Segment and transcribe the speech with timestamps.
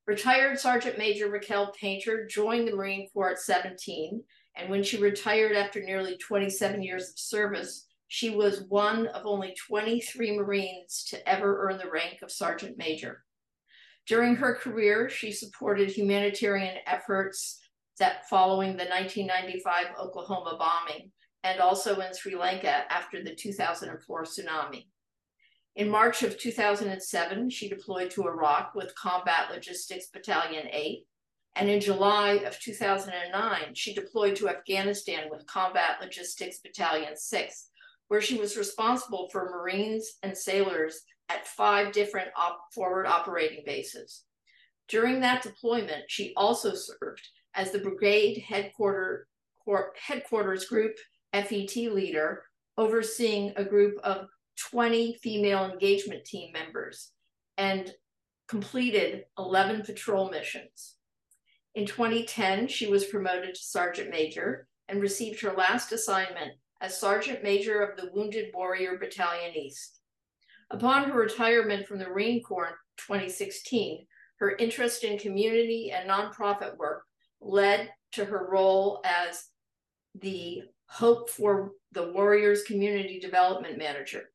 [0.06, 4.22] Retired Sergeant Major Raquel Painter joined the Marine Corps at 17,
[4.56, 9.54] and when she retired after nearly 27 years of service, she was one of only
[9.66, 13.22] 23 Marines to ever earn the rank of Sergeant Major.
[14.08, 17.60] During her career, she supported humanitarian efforts
[17.98, 21.12] that following the 1995 Oklahoma bombing
[21.44, 24.86] and also in Sri Lanka after the 2004 tsunami.
[25.76, 31.04] In March of 2007, she deployed to Iraq with Combat Logistics Battalion 8.
[31.56, 37.70] And in July of 2009, she deployed to Afghanistan with Combat Logistics Battalion 6
[38.08, 44.24] where she was responsible for Marines and sailors at five different op- forward operating bases.
[44.88, 49.26] During that deployment, she also served as the brigade headquarter,
[50.00, 50.96] headquarters group
[51.32, 52.44] FET leader,
[52.78, 54.26] overseeing a group of
[54.70, 57.12] 20 female engagement team members
[57.56, 57.92] and
[58.48, 60.96] completed 11 patrol missions.
[61.74, 67.42] In 2010, she was promoted to sergeant major and received her last assignment as Sergeant
[67.42, 69.97] Major of the Wounded Warrior Battalion East.
[70.70, 74.06] Upon her retirement from the Marine Corps in 2016,
[74.38, 77.04] her interest in community and nonprofit work
[77.40, 79.44] led to her role as
[80.14, 84.30] the Hope for the Warriors Community Development Manager.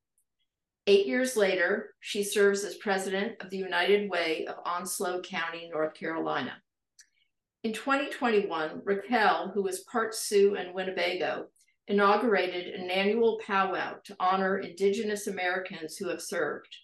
[0.85, 5.93] Eight years later, she serves as president of the United Way of Onslow County, North
[5.93, 6.53] Carolina.
[7.63, 11.47] In 2021, Raquel, who is part Sioux and Winnebago,
[11.87, 16.75] inaugurated an annual powwow to honor Indigenous Americans who have served.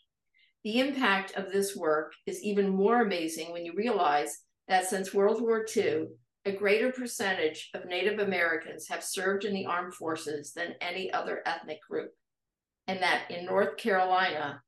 [0.64, 5.42] The impact of this work is even more amazing when you realize that since World
[5.42, 6.08] War II,
[6.46, 11.42] a greater percentage of Native Americans have served in the armed forces than any other
[11.46, 12.12] ethnic group.
[12.88, 14.62] And that in North Carolina,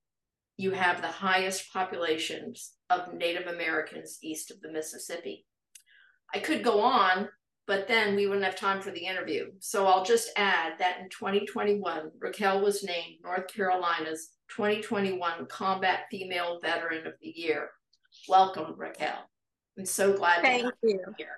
[0.57, 5.45] you have the highest populations of Native Americans east of the Mississippi.
[6.33, 7.29] I could go on,
[7.71, 9.49] but then we wouldn't have time for the interview.
[9.59, 16.59] So I'll just add that in 2021, Raquel was named North Carolina's 2021 Combat Female
[16.61, 17.69] Veteran of the Year.
[18.27, 19.25] Welcome, Raquel.
[19.79, 20.89] I'm so glad Thank you.
[20.89, 21.37] you here.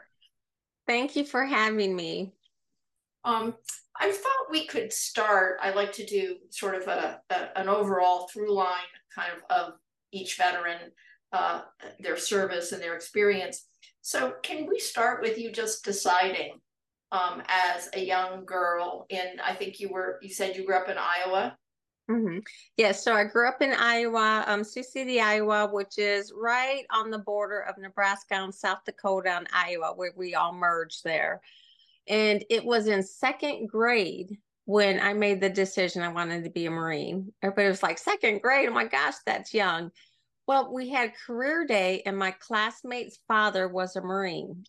[0.87, 2.33] Thank you for having me.
[3.23, 3.53] Um,
[3.95, 5.59] I thought we could start.
[5.61, 8.73] I like to do sort of a, a an overall through line
[9.13, 9.73] kind of of
[10.11, 10.79] each veteran,
[11.31, 11.61] uh,
[11.99, 13.67] their service and their experience.
[14.03, 16.59] So, can we start with you just deciding
[17.13, 20.89] um, as a young girl in, I think you were, you said you grew up
[20.89, 21.57] in Iowa?
[22.11, 22.39] Mm-hmm.
[22.75, 27.11] Yeah, so I grew up in Iowa, um, Sioux City, Iowa, which is right on
[27.11, 31.39] the border of Nebraska and South Dakota and Iowa, where we all merged there.
[32.09, 36.65] And it was in second grade when I made the decision I wanted to be
[36.65, 37.31] a Marine.
[37.41, 38.67] Everybody was like, second grade?
[38.67, 39.91] Oh my gosh, that's young.
[40.47, 44.65] Well, we had career day, and my classmate's father was a Marine.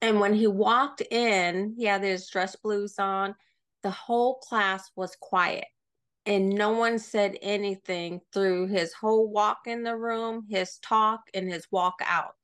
[0.00, 3.34] And when he walked in, he had his dress blues on.
[3.82, 5.66] The whole class was quiet,
[6.24, 11.48] and no one said anything through his whole walk in the room, his talk, and
[11.48, 12.34] his walk out.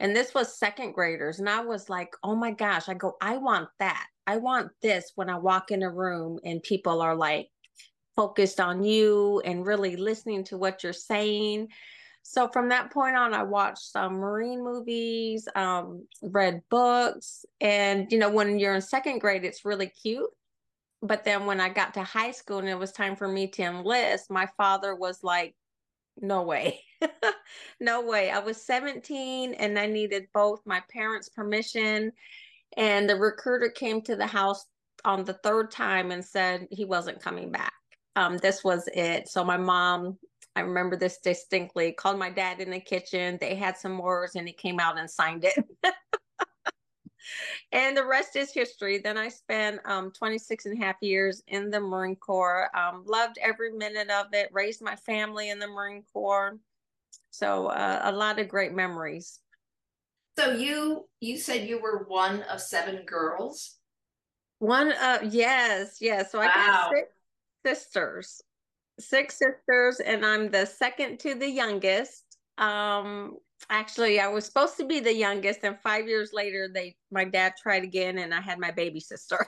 [0.00, 1.40] And this was second graders.
[1.40, 4.06] And I was like, oh my gosh, I go, I want that.
[4.26, 7.48] I want this when I walk in a room and people are like
[8.16, 11.68] focused on you and really listening to what you're saying.
[12.22, 18.18] So from that point on, I watched some Marine movies, um, read books, and you
[18.18, 20.30] know, when you're in second grade, it's really cute.
[21.02, 23.62] But then when I got to high school and it was time for me to
[23.62, 25.54] enlist, my father was like,
[26.20, 26.80] no way.
[27.80, 28.30] no way.
[28.30, 32.12] I was 17 and I needed both my parents' permission.
[32.76, 34.66] And the recruiter came to the house
[35.04, 37.72] on the third time and said he wasn't coming back.
[38.16, 39.28] Um, this was it.
[39.28, 40.18] So my mom,
[40.60, 43.38] I remember this distinctly, called my dad in the kitchen.
[43.40, 45.54] They had some words and he came out and signed it.
[47.72, 48.98] and the rest is history.
[48.98, 52.68] Then I spent um, 26 and a half years in the Marine Corps.
[52.76, 54.50] Um, loved every minute of it.
[54.52, 56.58] Raised my family in the Marine Corps.
[57.30, 59.40] So uh, a lot of great memories.
[60.38, 63.76] So you you said you were one of seven girls.
[64.58, 66.30] One of yes, yes.
[66.30, 67.08] So I got six
[67.64, 68.42] sisters.
[69.00, 72.24] Six sisters, and I'm the second to the youngest.
[72.58, 73.36] Um
[73.68, 77.54] actually I was supposed to be the youngest, and five years later they my dad
[77.60, 79.46] tried again and I had my baby sister.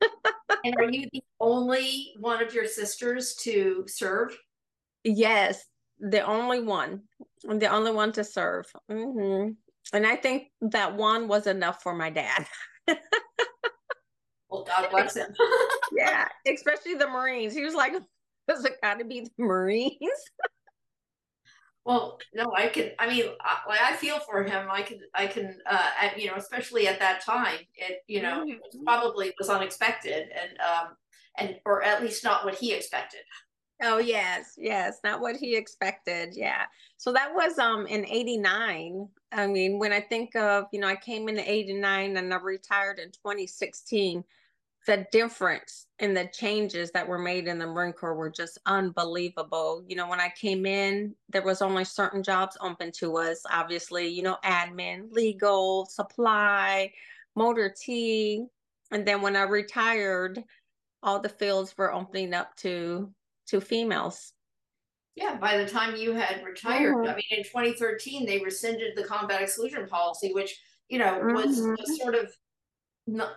[0.64, 4.36] and are you the only one of your sisters to serve?
[5.04, 5.64] Yes,
[5.98, 7.02] the only one.
[7.48, 8.66] I'm the only one to serve.
[8.90, 9.52] Mm-hmm.
[9.92, 12.46] And I think that one was enough for my dad.
[14.48, 15.34] well, God bless him.
[15.92, 17.54] yeah, especially the Marines.
[17.54, 17.92] He was like,
[18.48, 19.98] does it got to be the Marines?
[21.84, 22.90] well, no, I can.
[22.98, 24.68] I mean, I, I feel for him.
[24.70, 28.40] I can, I can, uh, at, you know, especially at that time, it, you know,
[28.40, 28.50] mm-hmm.
[28.50, 30.96] it probably was unexpected and, um,
[31.38, 33.20] and, or at least not what he expected.
[33.84, 36.34] Oh yes, yes, not what he expected.
[36.36, 36.66] Yeah.
[36.98, 39.08] So that was um in 89.
[39.32, 43.00] I mean, when I think of, you know, I came in 89 and I retired
[43.00, 44.22] in 2016,
[44.86, 49.84] the difference in the changes that were made in the Marine Corps were just unbelievable.
[49.86, 53.42] You know, when I came in, there was only certain jobs open to us.
[53.50, 56.92] Obviously, you know, admin, legal, supply,
[57.36, 58.44] motor T.
[58.90, 60.42] And then when I retired,
[61.02, 63.12] all the fields were opening up to
[63.48, 64.32] to females.
[65.14, 67.10] Yeah, by the time you had retired, mm-hmm.
[67.10, 70.58] I mean, in 2013, they rescinded the combat exclusion policy, which,
[70.88, 71.34] you know, mm-hmm.
[71.34, 72.32] was, was sort of
[73.06, 73.32] not,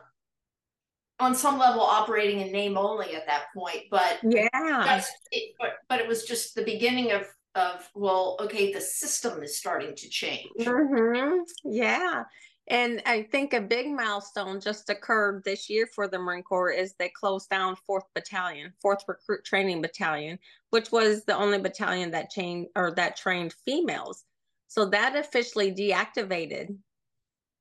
[1.19, 3.83] on some level operating in name only at that point.
[3.89, 5.01] But yeah,
[5.31, 7.25] it, but, but it was just the beginning of,
[7.55, 10.49] of, well, okay, the system is starting to change.
[10.59, 11.41] Mm-hmm.
[11.63, 12.23] Yeah.
[12.67, 16.95] And I think a big milestone just occurred this year for the Marine Corps is
[16.97, 20.39] they closed down 4th Battalion, 4th Recruit Training Battalion,
[20.71, 24.23] which was the only battalion that trained or that trained females.
[24.67, 26.75] So that officially deactivated.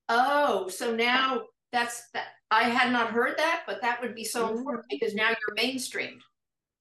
[0.09, 4.47] Oh, so now that's that I had not heard that, but that would be so
[4.47, 4.59] mm-hmm.
[4.59, 6.21] important because now you're mainstreamed.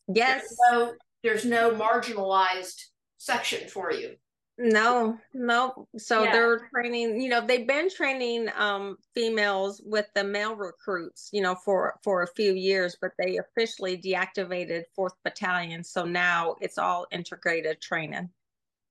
[0.07, 0.41] Yes.
[0.41, 0.93] There's no,
[1.23, 2.79] there's no marginalized
[3.17, 4.15] section for you.
[4.59, 5.87] No, no.
[5.97, 6.31] So yeah.
[6.31, 11.55] they're training, you know, they've been training um females with the male recruits, you know,
[11.55, 15.83] for for a few years, but they officially deactivated 4th Battalion.
[15.83, 18.29] So now it's all integrated training.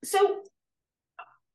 [0.03, 0.41] So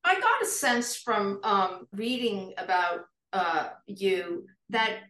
[0.04, 5.00] I got a sense from um reading about uh you that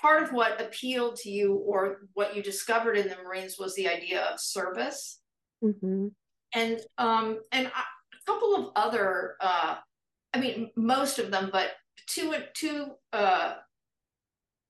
[0.00, 3.88] part of what appealed to you or what you discovered in the Marines was the
[3.88, 5.20] idea of service.
[5.62, 6.08] Mm-hmm.
[6.54, 7.82] And um and I
[8.28, 9.76] couple of other, uh,
[10.34, 11.70] I mean, most of them, but
[12.06, 13.54] two two uh,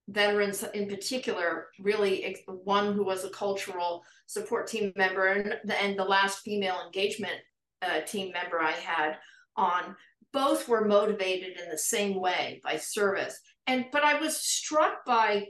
[0.08, 5.98] veterans in particular, really one who was a cultural support team member, and the, and
[5.98, 7.34] the last female engagement
[7.82, 9.18] uh, team member I had
[9.56, 9.96] on,
[10.32, 13.40] both were motivated in the same way by service.
[13.68, 15.46] And but I was struck by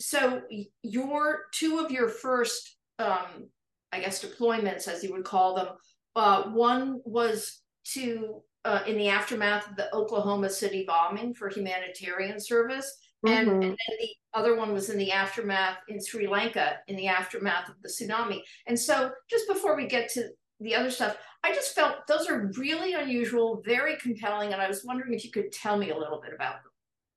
[0.00, 0.42] so
[0.82, 3.48] your two of your first um,
[3.92, 5.68] I guess deployments, as you would call them,
[6.16, 7.60] uh, one was
[7.92, 12.90] to uh, in the aftermath of the Oklahoma City bombing for humanitarian service,
[13.26, 13.36] mm-hmm.
[13.36, 17.08] and, and, then the other one was in the aftermath in Sri Lanka in the
[17.08, 18.40] aftermath of the tsunami.
[18.66, 20.28] And so, just before we get to
[20.60, 24.84] the other stuff, I just felt those are really unusual, very compelling, and I was
[24.84, 26.71] wondering if you could tell me a little bit about them.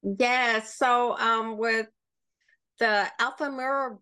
[0.06, 0.62] Yeah.
[0.62, 1.88] So, um, with
[2.80, 3.98] the Alfred Murrah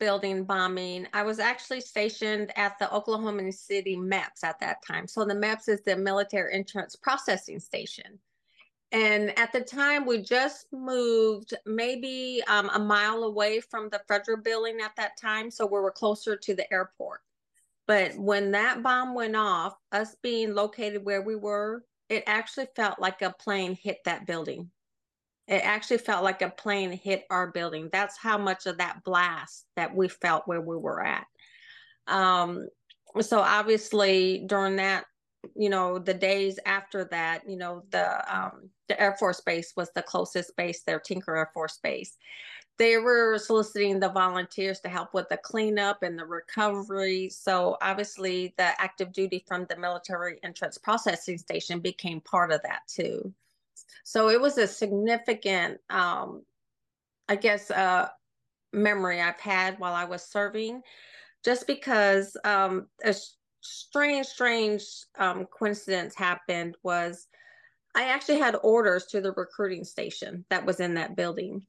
[0.00, 5.06] building bombing, I was actually stationed at the Oklahoma City MEPS at that time.
[5.06, 8.18] So the MEPS is the Military Entrance Processing Station.
[8.90, 14.38] And at the time, we just moved maybe um, a mile away from the federal
[14.38, 15.50] building at that time.
[15.50, 17.20] So we were closer to the airport.
[17.86, 22.98] But when that bomb went off, us being located where we were, it actually felt
[22.98, 24.70] like a plane hit that building.
[25.48, 27.88] It actually felt like a plane hit our building.
[27.92, 31.26] That's how much of that blast that we felt where we were at.
[32.06, 32.68] Um,
[33.20, 35.04] so obviously during that,
[35.56, 39.90] you know, the days after that, you know, the um, the Air Force Base was
[39.94, 42.16] the closest base there, Tinker Air Force Base.
[42.78, 47.28] they were soliciting the volunteers to help with the cleanup and the recovery.
[47.28, 52.82] So obviously, the active duty from the military entrance processing station became part of that
[52.88, 53.32] too.
[54.04, 56.42] So it was a significant, um,
[57.28, 58.08] I guess, uh,
[58.72, 60.82] memory I've had while I was serving,
[61.44, 63.14] just because um, a
[63.60, 64.84] strange, strange
[65.18, 67.28] um, coincidence happened was
[67.94, 71.66] I actually had orders to the recruiting station that was in that building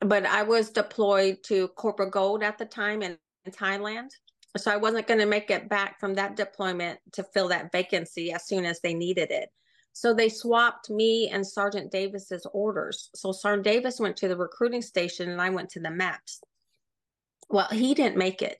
[0.00, 4.10] but I was deployed to Cobra Gold at the time in, in Thailand.
[4.56, 8.32] So I wasn't going to make it back from that deployment to fill that vacancy
[8.32, 9.50] as soon as they needed it.
[9.92, 13.10] So they swapped me and Sergeant Davis's orders.
[13.14, 16.40] So Sergeant Davis went to the recruiting station and I went to the MEPS.
[17.48, 18.58] Well, he didn't make it.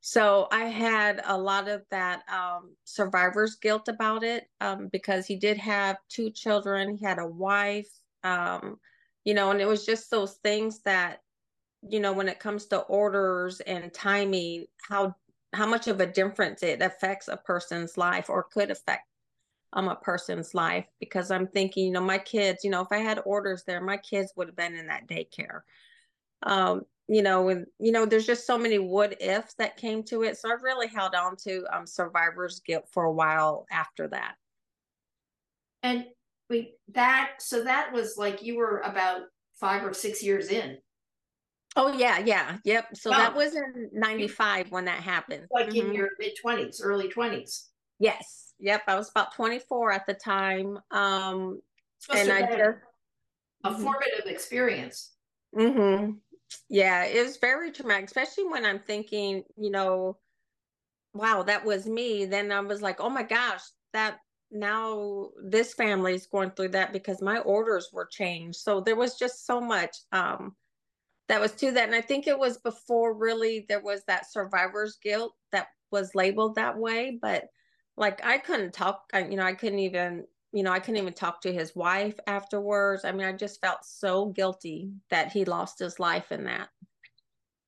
[0.00, 5.36] So I had a lot of that um, survivor's guilt about it um, because he
[5.36, 6.96] did have two children.
[6.96, 7.88] He had a wife.
[8.24, 8.78] Um,
[9.24, 11.20] you know, and it was just those things that,
[11.88, 15.14] you know, when it comes to orders and timing, how
[15.52, 19.06] how much of a difference it affects a person's life or could affect
[19.72, 22.98] um a person's life because I'm thinking, you know, my kids, you know, if I
[22.98, 25.60] had orders there, my kids would have been in that daycare.
[26.42, 30.22] Um, you know, and you know, there's just so many what ifs that came to
[30.22, 30.38] it.
[30.38, 34.34] So I've really held on to um survivor's guilt for a while after that.
[35.82, 36.04] And
[36.50, 39.22] Wait, that so that was like you were about
[39.54, 40.78] five or six years in.
[41.76, 42.88] Oh yeah, yeah, yep.
[42.94, 45.46] So that was in '95 when that happened.
[45.52, 45.90] Like mm-hmm.
[45.90, 47.69] in your mid twenties, early twenties.
[48.00, 48.82] Yes, yep.
[48.88, 51.60] I was about 24 at the time, um,
[52.12, 52.78] and I just
[53.62, 53.82] a mm-hmm.
[53.84, 55.12] formative experience.
[55.54, 56.12] Mm-hmm.
[56.68, 60.16] Yeah, it was very traumatic, especially when I'm thinking, you know,
[61.12, 62.24] wow, that was me.
[62.24, 63.60] Then I was like, oh my gosh,
[63.92, 64.18] that
[64.50, 68.58] now this family is going through that because my orders were changed.
[68.60, 70.56] So there was just so much um,
[71.28, 71.86] that was to that.
[71.86, 76.56] And I think it was before really there was that survivor's guilt that was labeled
[76.56, 77.18] that way.
[77.20, 77.44] But
[78.00, 81.42] like I couldn't talk, you know, I couldn't even, you know, I couldn't even talk
[81.42, 83.04] to his wife afterwards.
[83.04, 86.70] I mean, I just felt so guilty that he lost his life in that.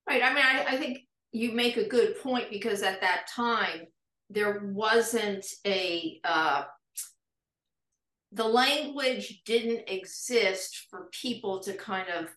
[0.08, 0.22] Right.
[0.22, 1.00] I mean, I, I think
[1.32, 3.86] you make a good point because at that time,
[4.30, 6.64] there wasn't a uh,
[8.32, 12.28] the language didn't exist for people to kind of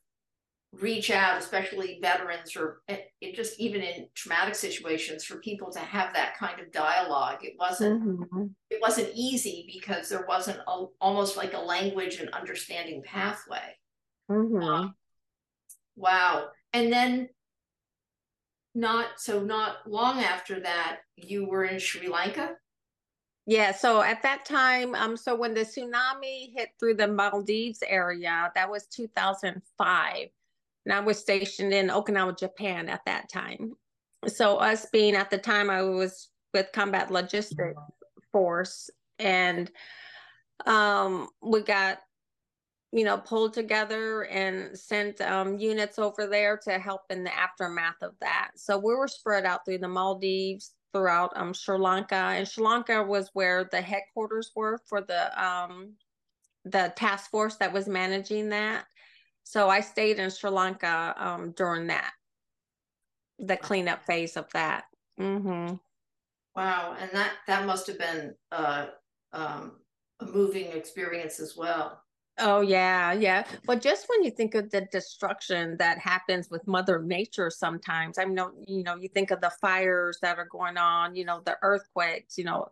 [0.79, 5.79] reach out especially veterans or it, it, just even in traumatic situations for people to
[5.79, 8.45] have that kind of dialogue it wasn't mm-hmm.
[8.69, 13.75] it wasn't easy because there wasn't a, almost like a language and understanding pathway
[14.29, 14.61] mm-hmm.
[14.61, 14.95] um,
[15.95, 17.29] wow and then
[18.73, 22.51] not so not long after that you were in Sri Lanka
[23.47, 28.51] yeah, so at that time, um, so when the tsunami hit through the Maldives area,
[28.55, 30.29] that was 2005.
[30.85, 33.73] And I was stationed in Okinawa, Japan at that time.
[34.27, 37.79] So us being at the time, I was with Combat Logistics
[38.31, 38.89] Force,
[39.19, 39.69] and
[40.65, 41.99] um, we got
[42.95, 48.01] you know, pulled together and sent um, units over there to help in the aftermath
[48.01, 48.51] of that.
[48.55, 53.03] So we were spread out through the Maldives, throughout um, Sri Lanka, and Sri Lanka
[53.03, 55.91] was where the headquarters were for the um,
[56.63, 58.85] the task force that was managing that.
[59.45, 62.11] So I stayed in Sri Lanka um, during that,
[63.39, 64.85] the cleanup phase of that.
[65.19, 65.75] Mm-hmm.
[66.55, 68.87] Wow, and that that must have been uh,
[69.33, 69.73] um,
[70.19, 72.01] a moving experience as well.
[72.37, 73.45] Oh yeah, yeah.
[73.65, 78.25] But just when you think of the destruction that happens with Mother Nature, sometimes I
[78.25, 81.57] know you know you think of the fires that are going on, you know, the
[81.61, 82.67] earthquakes, you know,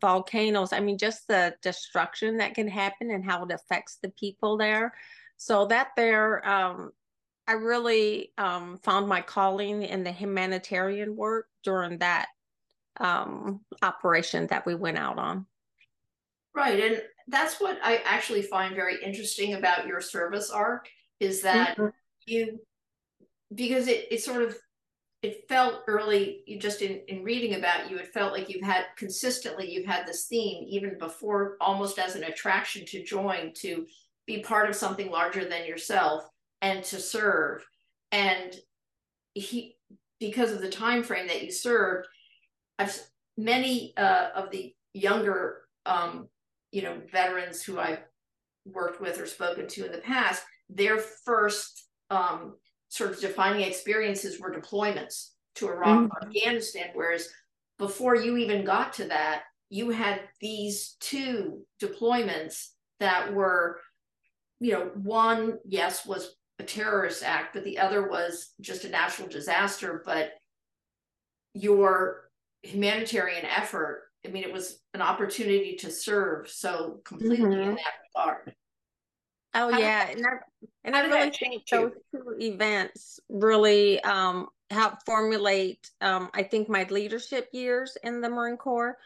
[0.00, 0.72] volcanoes.
[0.72, 4.92] I mean, just the destruction that can happen and how it affects the people there.
[5.38, 6.92] So that there, um,
[7.46, 12.26] I really um, found my calling in the humanitarian work during that
[13.00, 15.46] um, operation that we went out on.
[16.54, 20.88] Right, and that's what I actually find very interesting about your service arc
[21.20, 21.88] is that mm-hmm.
[22.26, 22.60] you
[23.54, 24.56] because it it sort of
[25.22, 28.84] it felt early you just in, in reading about you it felt like you've had
[28.96, 33.86] consistently you've had this theme even before almost as an attraction to join to
[34.28, 36.22] be part of something larger than yourself
[36.62, 37.66] and to serve
[38.12, 38.54] and
[39.34, 39.74] he
[40.20, 42.06] because of the time frame that you served
[42.78, 42.96] i've
[43.36, 46.28] many uh, of the younger um,
[46.70, 48.04] you know, veterans who I've
[48.64, 52.56] worked with or spoken to in the past, their first um,
[52.88, 56.26] sort of defining experiences were deployments to Iraq mm-hmm.
[56.26, 56.90] Afghanistan.
[56.94, 57.28] Whereas
[57.78, 62.68] before you even got to that, you had these two deployments
[63.00, 63.80] that were,
[64.60, 69.28] you know, one, yes, was a terrorist act, but the other was just a natural
[69.28, 70.02] disaster.
[70.04, 70.32] But
[71.54, 72.28] your
[72.62, 77.70] humanitarian effort, I mean, it was an opportunity to serve so completely mm-hmm.
[77.70, 78.54] in that regard.
[79.54, 80.30] Oh how yeah, and I,
[80.84, 85.90] and I really think those two events really um, helped formulate.
[86.00, 88.96] Um, I think my leadership years in the Marine Corps.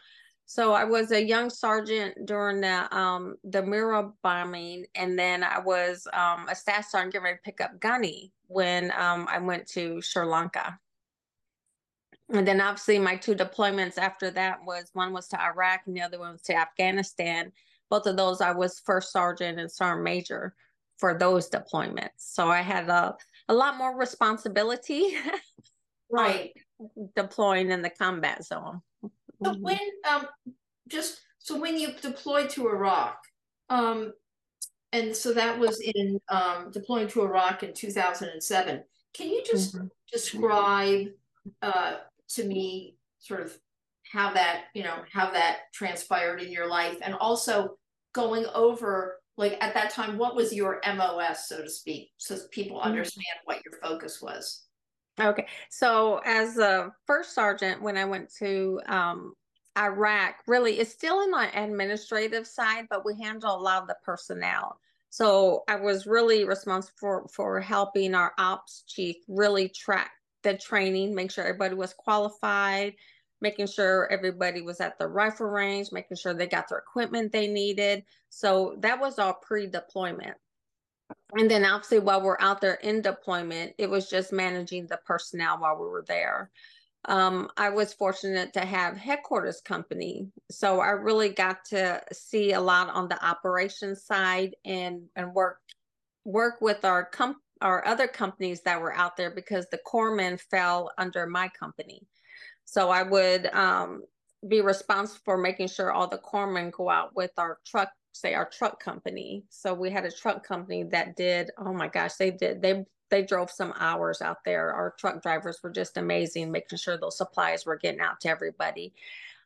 [0.45, 5.59] So I was a young sergeant during the um, the Murrah bombing, and then I
[5.59, 9.67] was um, a staff sergeant getting ready to pick up gunny when um, I went
[9.69, 10.77] to Sri Lanka.
[12.29, 16.01] And then obviously my two deployments after that was one was to Iraq and the
[16.01, 17.51] other one was to Afghanistan
[17.93, 20.55] both of those I was first sergeant and sergeant major
[20.97, 22.09] for those deployments.
[22.17, 23.15] So I had a,
[23.49, 25.15] a lot more responsibility.
[26.09, 26.53] right.
[27.15, 28.81] deploying in the combat zone.
[29.43, 29.61] So mm-hmm.
[29.61, 30.27] when um
[30.87, 33.17] just so when you deployed to Iraq,
[33.69, 34.13] um
[34.91, 38.83] and so that was in um deploying to Iraq in 2007.
[39.13, 39.87] Can you just mm-hmm.
[40.11, 41.07] describe
[41.61, 41.95] uh
[42.29, 43.57] to me sort of
[44.11, 47.77] how that, you know, how that transpired in your life and also
[48.13, 52.77] going over like at that time what was your mos so to speak so people
[52.77, 52.89] mm-hmm.
[52.89, 54.65] understand what your focus was
[55.19, 59.33] okay so as a first sergeant when i went to um,
[59.77, 63.97] iraq really it's still in the administrative side but we handle a lot of the
[64.03, 64.77] personnel
[65.09, 70.11] so i was really responsible for, for helping our ops chief really track
[70.43, 72.93] the training make sure everybody was qualified
[73.43, 77.47] making sure everybody was at the rifle range, making sure they got their equipment they
[77.47, 78.03] needed.
[78.29, 80.37] So that was all pre deployment.
[81.35, 85.59] And then obviously, while we're out there in deployment, it was just managing the personnel
[85.59, 86.51] while we were there.
[87.05, 92.61] Um, I was fortunate to have headquarters company, so I really got to see a
[92.61, 95.59] lot on the operations side and and work
[96.23, 100.91] work with our comp our other companies that were out there because the corpsmen fell
[100.97, 102.05] under my company.
[102.65, 104.03] So I would um,
[104.47, 108.49] be responsible for making sure all the corpsmen go out with our truck, say our
[108.49, 109.43] truck company.
[109.49, 113.21] So we had a truck company that did, oh my gosh, they did, they they
[113.21, 114.73] drove some hours out there.
[114.73, 118.93] Our truck drivers were just amazing, making sure those supplies were getting out to everybody.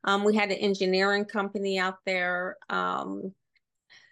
[0.05, 2.57] Um, we had an engineering company out there.
[2.69, 3.33] Um,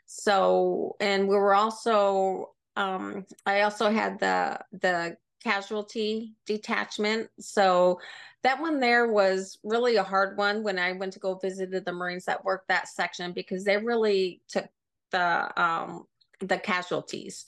[0.07, 7.29] so, and we were also, um, I also had the the casualty detachment.
[7.39, 7.99] So
[8.45, 11.91] that one there was really a hard one when I went to go visit the
[11.91, 14.67] Marines that worked that section because they really took
[15.09, 16.05] the um,
[16.41, 17.45] the casualties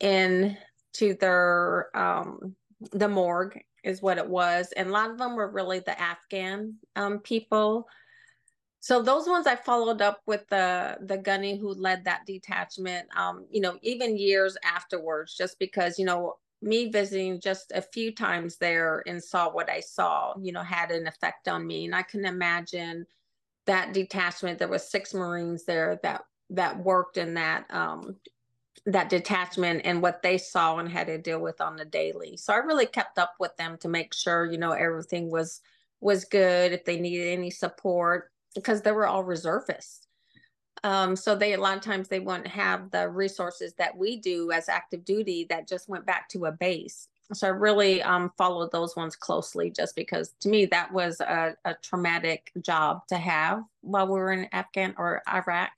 [0.00, 0.56] into
[1.20, 2.56] their um,
[2.92, 6.76] the morgue is what it was, and a lot of them were really the Afghan
[6.96, 7.86] um, people.
[8.80, 13.06] So those ones I followed up with the the gunny who led that detachment.
[13.14, 18.14] Um, you know, even years afterwards, just because you know me visiting just a few
[18.14, 21.84] times there and saw what I saw, you know, had an effect on me.
[21.84, 23.06] And I can imagine
[23.66, 24.58] that detachment.
[24.58, 28.16] There was six Marines there that that worked in that um,
[28.86, 32.36] that detachment and what they saw and had to deal with on the daily.
[32.36, 35.60] So I really kept up with them to make sure, you know, everything was
[36.00, 36.72] was good.
[36.72, 40.06] If they needed any support, because they were all reservists.
[40.84, 44.50] Um, so they a lot of times they wouldn't have the resources that we do
[44.50, 47.08] as active duty that just went back to a base.
[47.32, 51.56] So I really um, followed those ones closely just because to me that was a,
[51.64, 55.70] a traumatic job to have while we were in Afghan or Iraq.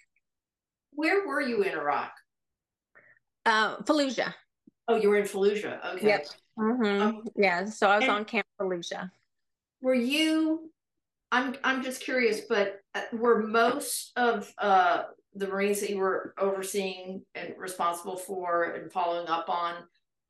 [0.92, 2.12] Where were you in Iraq?
[3.44, 4.32] Uh, Fallujah.
[4.88, 5.84] Oh, you were in Fallujah.
[5.94, 6.06] Okay.
[6.06, 6.26] Yep.
[6.58, 7.02] Mm-hmm.
[7.02, 7.66] Um, yeah.
[7.66, 9.10] So I was on Camp Fallujah.
[9.82, 10.70] Were you
[11.32, 16.34] I'm I'm just curious, but uh, were most of uh, the Marines that you were
[16.38, 19.74] overseeing and responsible for and following up on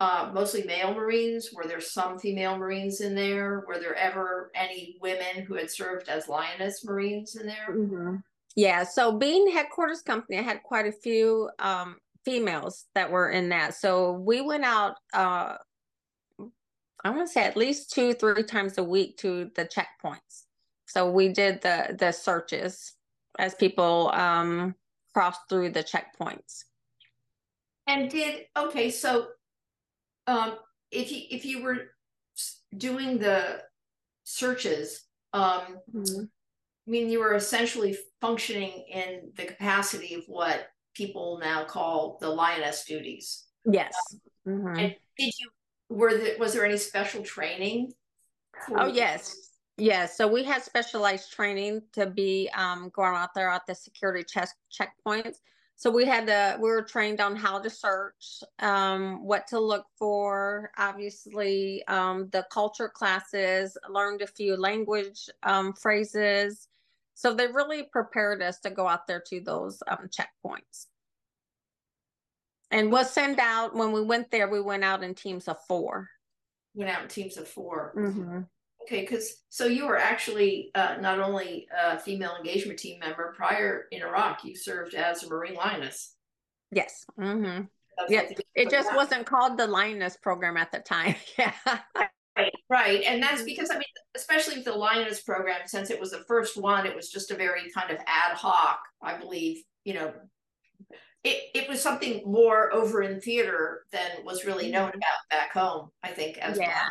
[0.01, 1.51] uh, mostly male Marines?
[1.55, 3.65] Were there some female Marines in there?
[3.67, 7.69] Were there ever any women who had served as Lioness Marines in there?
[7.71, 8.17] Mm-hmm.
[8.57, 13.49] Yeah, so being headquarters company, I had quite a few um, females that were in
[13.49, 13.75] that.
[13.75, 14.95] So we went out.
[15.13, 15.57] Uh,
[17.07, 20.44] I want to say at least two, three times a week to the checkpoints.
[20.95, 22.95] So we did the the searches
[23.37, 24.77] as people um,
[25.13, 26.63] crossed through the checkpoints.
[27.89, 29.27] And did okay, so
[30.29, 30.55] um,
[30.93, 31.79] if you if you were
[32.77, 33.63] doing the
[34.23, 35.03] searches,
[35.33, 36.23] um, mm-hmm.
[36.87, 42.31] I mean, you were essentially functioning in the capacity of what people now call the
[42.31, 43.47] lioness duties.
[43.67, 43.97] Yes.
[44.47, 44.79] Um, mm-hmm.
[44.79, 45.51] And did you
[45.89, 47.93] were there was there any special training?
[48.71, 53.67] Oh yes, yeah, so we had specialized training to be um, going out there at
[53.67, 55.37] the security check checkpoints.
[55.77, 59.87] So we had to, we were trained on how to search, um, what to look
[59.99, 60.71] for.
[60.79, 66.69] Obviously, um, the culture classes, learned a few language um, phrases.
[67.15, 70.87] So they really prepared us to go out there to those um, checkpoints.
[72.71, 76.09] And was sent out when we went there, we went out in teams of four.
[76.75, 78.41] Went out in teams of 4 Mm-hmm.
[78.85, 83.87] Okay, because so you were actually uh, not only a female engagement team member prior
[83.91, 86.15] in Iraq, you served as a Marine Lioness.
[86.71, 87.07] Yes.
[87.19, 87.65] Mm-hmm.
[88.09, 88.23] Yeah,
[88.55, 91.15] It just wasn't called the Lioness program at the time.
[91.39, 91.53] yeah.
[92.37, 93.03] Right, right.
[93.05, 93.85] And that's because, I mean,
[94.17, 97.37] especially with the Lioness program, since it was the first one, it was just a
[97.37, 100.13] very kind of ad hoc, I believe, you know.
[101.23, 105.91] It, it was something more over in theater than was really known about back home,
[106.03, 106.89] I think, as well, Yeah.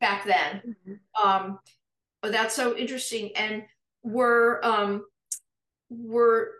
[0.00, 0.76] Back then.
[1.22, 1.58] Um,
[2.22, 3.30] but that's so interesting.
[3.36, 3.64] And
[4.04, 5.04] were um
[5.88, 6.52] were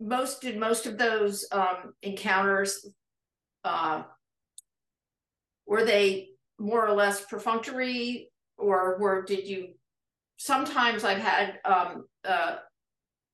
[0.00, 2.86] most did most of those um encounters
[3.64, 4.02] uh
[5.66, 9.68] were they more or less perfunctory or were did you
[10.36, 12.56] sometimes I've had um uh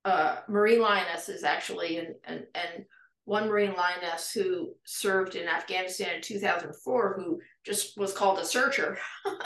[0.04, 2.84] uh marine lionesses actually and and and
[3.26, 8.98] one marine lioness who served in Afghanistan in 2004 who just was called a searcher.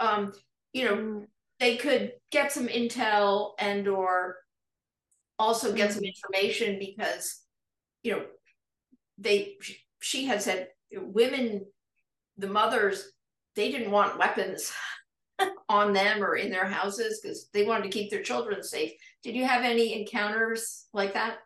[0.00, 0.32] Um
[0.72, 1.26] you know Mm,
[1.58, 4.36] they could get some intel and or
[5.38, 7.40] also get some information because
[8.02, 8.24] you know
[9.18, 9.56] they
[10.00, 11.66] she had said women
[12.36, 13.10] the mothers
[13.56, 14.72] they didn't want weapons
[15.68, 18.92] on them or in their houses because they wanted to keep their children safe.
[19.22, 21.38] Did you have any encounters like that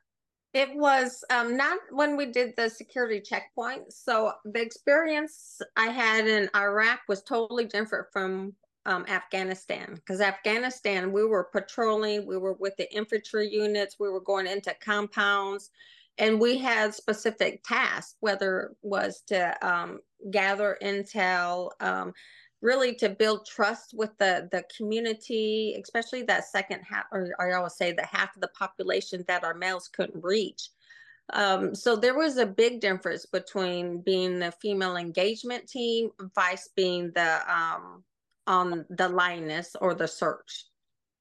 [0.54, 3.92] It was um, not when we did the security checkpoint.
[3.92, 11.12] So the experience I had in Iraq was totally different from um, Afghanistan because Afghanistan,
[11.12, 15.70] we were patrolling, we were with the infantry units, we were going into compounds,
[16.18, 22.12] and we had specific tasks, whether it was to um, gather intel, um,
[22.62, 27.74] really to build trust with the the community, especially that second half, or I always
[27.74, 30.70] say the half of the population that our males couldn't reach.
[31.32, 37.10] Um, so there was a big difference between being the female engagement team, vice being
[37.14, 38.04] the um,
[38.46, 40.66] on the lioness or the search.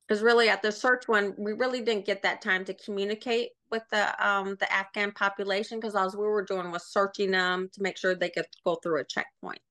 [0.08, 3.84] Because really, at the search one, we really didn't get that time to communicate with
[3.92, 7.98] the um, the Afghan population because all we were doing was searching them to make
[7.98, 9.62] sure they could go through a checkpoint.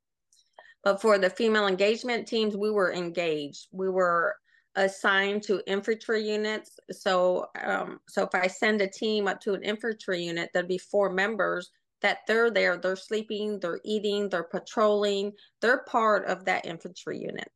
[0.84, 3.68] But for the female engagement teams, we were engaged.
[3.72, 4.36] We were
[4.76, 6.78] assigned to infantry units.
[6.90, 10.78] So, um, so if I send a team up to an infantry unit, there'd be
[10.78, 12.78] four members that they're there.
[12.78, 15.32] They're sleeping, they're eating, they're patrolling.
[15.60, 17.50] They're part of that infantry unit,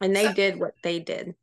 [0.00, 1.34] and they So- did what they did.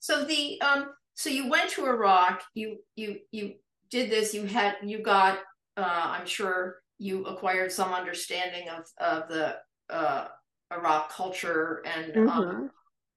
[0.00, 3.54] so the um so you went to iraq you you you
[3.90, 5.38] did this you had you got
[5.76, 9.56] uh i'm sure you acquired some understanding of of the
[9.90, 10.28] uh
[10.72, 12.70] iraq culture and um, Mhm.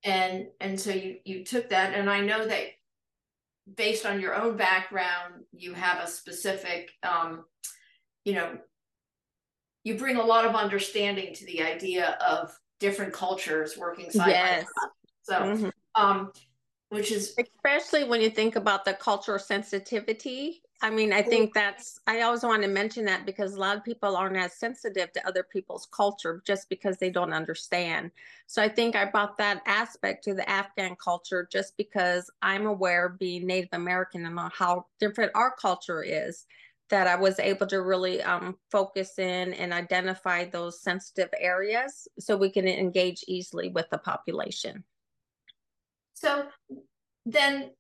[0.04, 2.68] and and so you you took that and i know that
[3.76, 7.46] based on your own background you have a specific um
[8.26, 8.58] you know
[9.84, 14.64] you bring a lot of understanding to the idea of different cultures working side Yes.
[14.64, 14.92] by side
[15.24, 15.72] so Mhm.
[15.96, 16.32] um
[16.90, 22.00] which is especially when you think about the cultural sensitivity i mean i think that's
[22.08, 25.28] i always want to mention that because a lot of people aren't as sensitive to
[25.28, 28.12] other people's culture just because they don't understand.
[28.48, 33.10] So i think i brought that aspect to the afghan culture just because i'm aware
[33.10, 36.46] being native american and how different our culture is
[36.89, 42.36] that i was able to really um, focus in and identify those sensitive areas so
[42.36, 44.84] we can engage easily with the population.
[46.22, 46.48] So
[47.26, 47.72] then,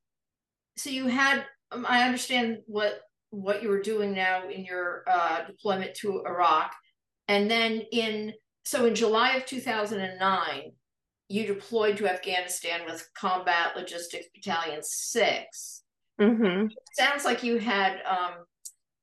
[0.77, 5.45] so you had, um, I understand what, what you were doing now in your uh,
[5.45, 6.73] deployment to Iraq.
[7.27, 8.33] And then in,
[8.65, 10.71] so in July of 2009,
[11.29, 15.83] you deployed to Afghanistan with Combat Logistics Battalion 6.
[16.19, 16.67] mm-hmm.
[16.93, 18.43] Sounds like you had, um,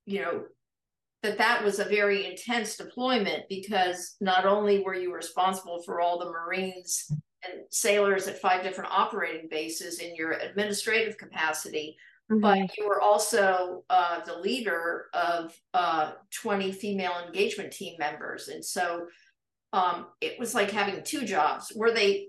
[0.05, 0.45] you know,
[1.23, 6.19] that that was a very intense deployment because not only were you responsible for all
[6.19, 7.11] the Marines
[7.45, 11.97] and sailors at five different operating bases in your administrative capacity,
[12.29, 16.12] but you were also uh, the leader of uh,
[16.43, 18.49] 20 female engagement team members.
[18.49, 19.07] And so
[19.73, 21.73] um, it was like having two jobs.
[21.75, 22.29] Were they,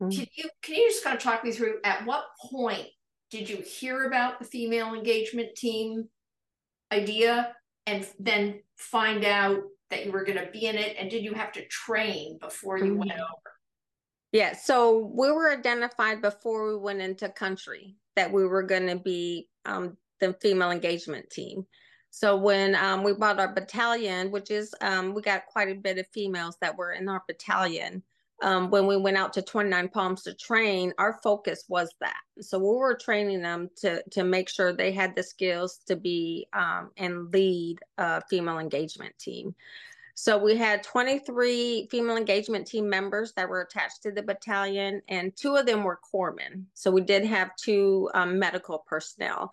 [0.00, 0.12] Mhm.
[0.16, 2.88] can you, can you just kind of talk me through at what point
[3.30, 6.08] did you hear about the female engagement team
[6.92, 7.54] idea
[7.86, 10.96] and then find out that you were going to be in it?
[10.98, 13.20] And did you have to train before you went Mhm.
[13.20, 13.58] over?
[14.32, 18.96] Yeah, so we were identified before we went into country that we were going to
[18.96, 21.66] be um, the female engagement team.
[22.10, 25.98] So when um, we bought our battalion, which is um, we got quite a bit
[25.98, 28.02] of females that were in our battalion.
[28.42, 32.20] Um, when we went out to 29 Palms to train, our focus was that.
[32.40, 36.46] So we were training them to to make sure they had the skills to be
[36.52, 39.54] um, and lead a female engagement team.
[40.14, 45.34] So we had 23 female engagement team members that were attached to the battalion, and
[45.36, 46.64] two of them were corpsmen.
[46.72, 49.52] So we did have two um, medical personnel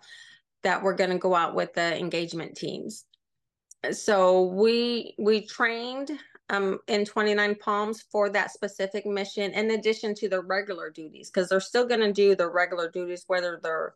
[0.61, 3.05] that were going to go out with the engagement teams.
[3.91, 6.11] So we we trained
[6.51, 11.49] um, in 29 Palms for that specific mission, in addition to the regular duties, because
[11.49, 13.95] they're still going to do the regular duties, whether they're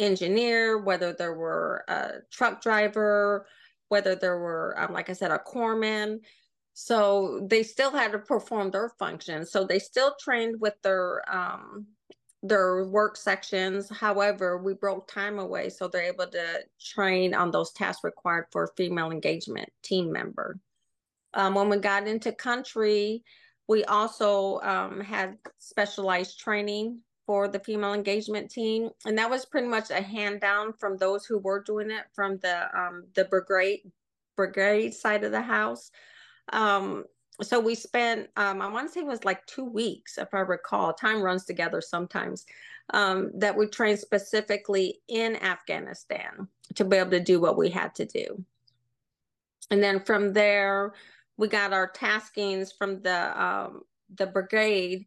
[0.00, 3.46] engineer, whether there were a truck driver,
[3.90, 6.20] whether there were, um, like I said, a corpsman.
[6.72, 9.50] So they still had to perform their functions.
[9.50, 11.86] So they still trained with their um,
[12.42, 13.90] their work sections.
[13.90, 18.64] However, we broke time away, so they're able to train on those tasks required for
[18.64, 20.58] a female engagement team member.
[21.34, 23.24] Um, when we got into country,
[23.68, 27.00] we also um, had specialized training
[27.30, 31.24] for the female engagement team, and that was pretty much a hand down from those
[31.24, 33.82] who were doing it from the um, the brigade
[34.34, 35.92] brigade side of the house.
[36.52, 37.04] Um,
[37.40, 40.40] so we spent um, i want to say it was like two weeks if i
[40.40, 42.44] recall time runs together sometimes
[42.92, 47.94] um, that we trained specifically in afghanistan to be able to do what we had
[47.94, 48.44] to do
[49.70, 50.92] and then from there
[51.38, 53.82] we got our taskings from the um,
[54.16, 55.06] the brigade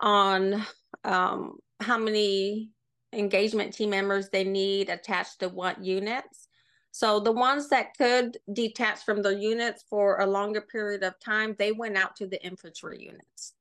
[0.00, 0.66] on
[1.04, 2.70] um, how many
[3.12, 6.48] engagement team members they need attached to what units
[6.94, 11.56] so the ones that could detach from the units for a longer period of time,
[11.58, 13.54] they went out to the infantry units.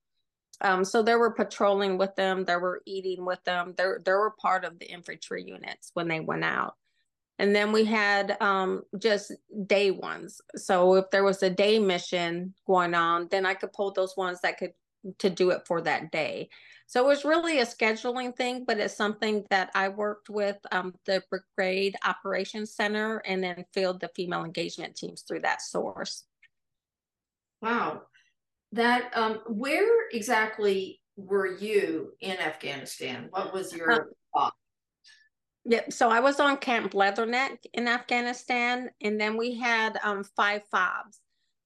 [0.62, 4.36] Um, so they were patrolling with them, they were eating with them, they they were
[4.40, 6.76] part of the infantry units when they went out.
[7.40, 9.32] And then we had um, just
[9.66, 10.40] day ones.
[10.56, 14.42] So if there was a day mission going on, then I could pull those ones
[14.42, 14.74] that could
[15.20, 16.50] to do it for that day.
[16.88, 20.94] So it was really a scheduling thing, but it's something that I worked with um,
[21.06, 21.24] the
[21.58, 26.26] Brigade Operations Center and then filled the female engagement teams through that source.
[27.62, 28.04] Wow.
[28.74, 33.28] That um, where exactly were you in Afghanistan?
[33.30, 34.50] What was your uh,
[35.66, 40.62] Yeah, so I was on Camp Leatherneck in Afghanistan, and then we had um, five
[40.74, 41.20] FOBs.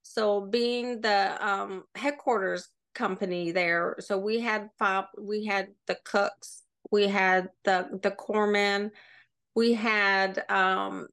[0.04, 3.96] So being the um, headquarters company there.
[4.00, 8.92] So we had five, we had the cooks, we had the the corpsman,
[9.56, 11.08] we had um,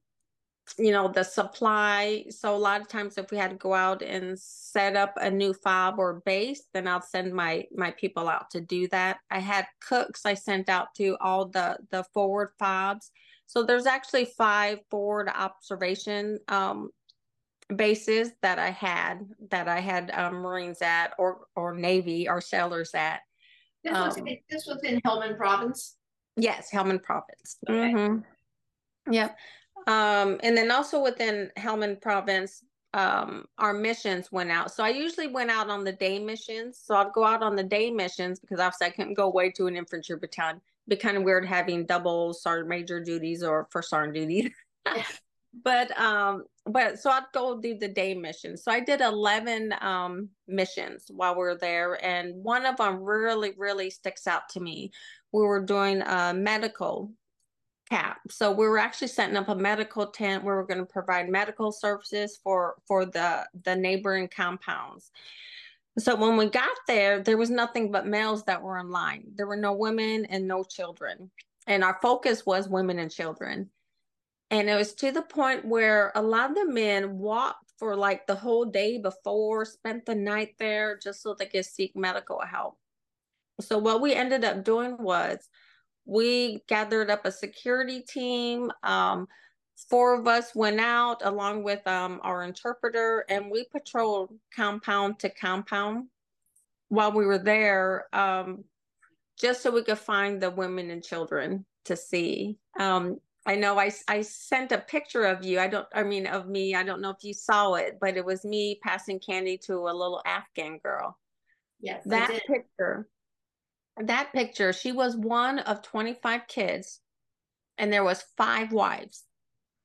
[0.79, 2.25] you know, the supply.
[2.29, 5.29] So a lot of times if we had to go out and set up a
[5.29, 9.17] new fob or base, then I'll send my my people out to do that.
[9.29, 13.11] I had cooks I sent out to all the the forward fobs.
[13.47, 16.89] So there's actually five forward observation um,
[17.73, 22.91] bases that I had that I had um, Marines at or or Navy or sailors
[22.93, 23.21] at.
[23.83, 25.97] This was, um, in, this was in Helmand Province.
[26.37, 27.57] Yes, Helmand Province.
[27.69, 27.93] Okay.
[27.93, 29.13] Mm-hmm.
[29.13, 29.37] Yep.
[29.87, 32.63] Um, and then also within Helmand Province,
[32.95, 34.71] um, our missions went out.
[34.71, 36.81] So I usually went out on the day missions.
[36.83, 39.67] So I'd go out on the day missions because obviously I couldn't go away to
[39.67, 40.61] an infantry battalion.
[40.87, 44.51] It'd be kind of weird having double sergeant major duties or first sergeant duties.
[45.63, 48.57] but um but so i'd go do the day mission.
[48.57, 53.89] So i did 11 um missions while we're there and one of them really really
[53.89, 54.91] sticks out to me.
[55.31, 57.11] We were doing a medical
[57.89, 60.91] cap so we were actually setting up a medical tent where we we're going to
[60.91, 65.11] provide medical services for for the the neighboring compounds.
[65.97, 69.25] So when we got there there was nothing but males that were in line.
[69.35, 71.29] There were no women and no children.
[71.67, 73.71] And our focus was women and children
[74.51, 78.27] and it was to the point where a lot of the men walked for like
[78.27, 82.77] the whole day before, spent the night there just so they could seek medical help.
[83.61, 85.47] So, what we ended up doing was
[86.05, 88.71] we gathered up a security team.
[88.83, 89.27] Um,
[89.89, 95.29] four of us went out along with um, our interpreter and we patrolled compound to
[95.29, 96.07] compound
[96.89, 98.63] while we were there um,
[99.39, 102.57] just so we could find the women and children to see.
[102.79, 105.59] Um, I know I, I sent a picture of you.
[105.59, 106.73] I don't, I mean, of me.
[106.73, 109.93] I don't know if you saw it, but it was me passing candy to a
[109.93, 111.17] little Afghan girl.
[111.79, 112.01] Yes.
[112.05, 113.07] That picture,
[114.01, 117.01] that picture, she was one of 25 kids,
[117.77, 119.25] and there was five wives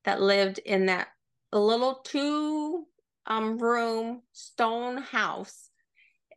[0.05, 1.09] that lived in that
[1.53, 2.87] little two
[3.27, 5.69] um, room stone house.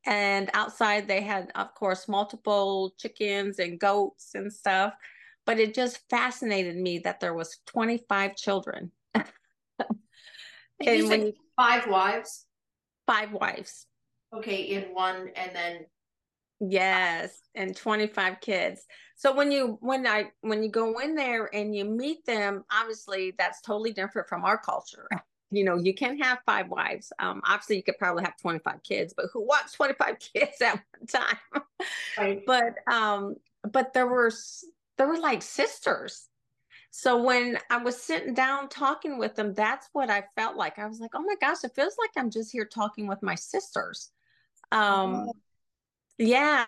[0.06, 4.94] And outside, they had, of course, multiple chickens and goats and stuff
[5.46, 8.92] but it just fascinated me that there was 25 children
[10.86, 12.46] And, when five wives?
[13.08, 13.88] Five wives.
[14.34, 15.86] Okay, in one and then
[16.60, 18.86] Yes, and 25 kids.
[19.16, 23.34] So when you when I when you go in there and you meet them, obviously
[23.38, 25.08] that's totally different from our culture.
[25.52, 27.12] You know, you can have five wives.
[27.20, 31.08] Um, obviously you could probably have 25 kids, but who wants 25 kids at one
[31.08, 31.64] time?
[32.18, 32.44] Right.
[32.46, 33.36] but um,
[33.70, 34.32] but there were
[34.98, 36.28] there were like sisters.
[36.92, 40.78] So when I was sitting down talking with them, that's what I felt like.
[40.78, 43.36] I was like, oh my gosh, it feels like I'm just here talking with my
[43.36, 44.12] sisters.
[44.72, 45.34] Um, oh
[46.20, 46.66] yeah.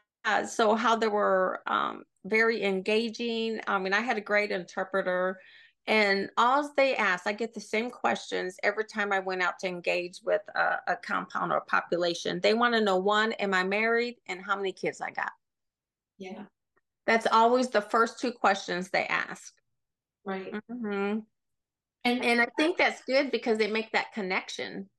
[0.48, 3.62] So how they were um, very engaging.
[3.68, 5.40] I mean, I had a great interpreter.
[5.86, 9.68] And all they asked, I get the same questions every time I went out to
[9.68, 12.40] engage with a, a compound or a population.
[12.42, 15.32] They want to know one, am I married and how many kids I got?
[16.18, 16.46] Yeah.
[17.06, 19.54] That's always the first two questions they ask.
[20.26, 20.54] Right.
[20.54, 21.20] Mm-hmm.
[22.06, 24.90] And and I think that's good because they make that connection.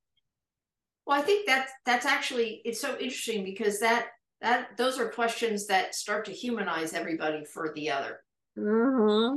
[1.06, 4.08] Well, I think that's that's actually it's so interesting because that
[4.40, 8.20] that those are questions that start to humanize everybody for the other.
[8.58, 9.36] Mm-hmm.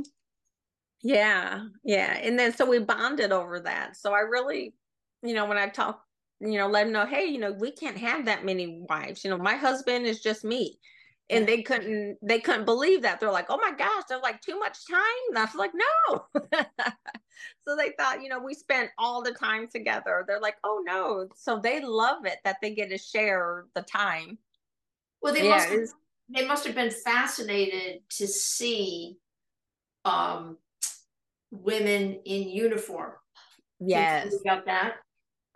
[1.02, 3.96] Yeah, yeah, and then so we bonded over that.
[3.96, 4.74] So I really,
[5.22, 6.02] you know, when I talk,
[6.40, 9.24] you know, let them know, hey, you know, we can't have that many wives.
[9.24, 10.78] You know, my husband is just me
[11.30, 13.20] and they couldn't they couldn't believe that.
[13.20, 15.00] They're like oh my gosh they're like too much time?
[15.28, 16.26] And i was like no.
[17.66, 20.24] So they thought you know we spent all the time together.
[20.26, 21.28] They're like oh no.
[21.34, 24.38] So they love it that they get to share the time.
[25.22, 25.88] Well, they yeah, must have,
[26.28, 29.18] they must have been fascinated to see
[30.04, 30.56] um,
[31.50, 33.12] women in uniform.
[33.78, 34.96] Yes, about that.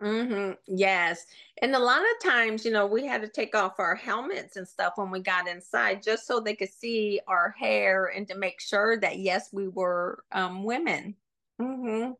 [0.05, 0.51] Mm-hmm.
[0.67, 1.25] Yes,
[1.61, 4.67] and a lot of times, you know, we had to take off our helmets and
[4.67, 8.61] stuff when we got inside, just so they could see our hair and to make
[8.61, 11.15] sure that yes, we were um, women.
[11.59, 12.11] Mm-hmm.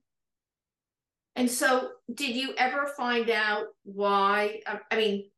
[1.35, 4.61] And so, did you ever find out why?
[4.89, 5.29] I mean,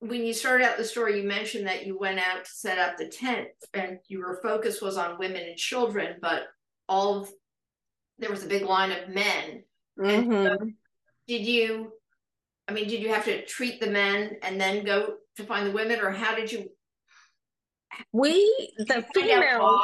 [0.00, 2.96] when you started out the story, you mentioned that you went out to set up
[2.96, 6.44] the tent and your focus was on women and children, but
[6.88, 7.32] all of
[8.18, 9.64] there was a big line of men.
[9.98, 10.46] Mm-hmm.
[10.46, 10.70] So
[11.26, 11.92] did you,
[12.68, 15.72] I mean, did you have to treat the men and then go to find the
[15.72, 16.70] women, or how did you?
[18.12, 19.80] We, the females.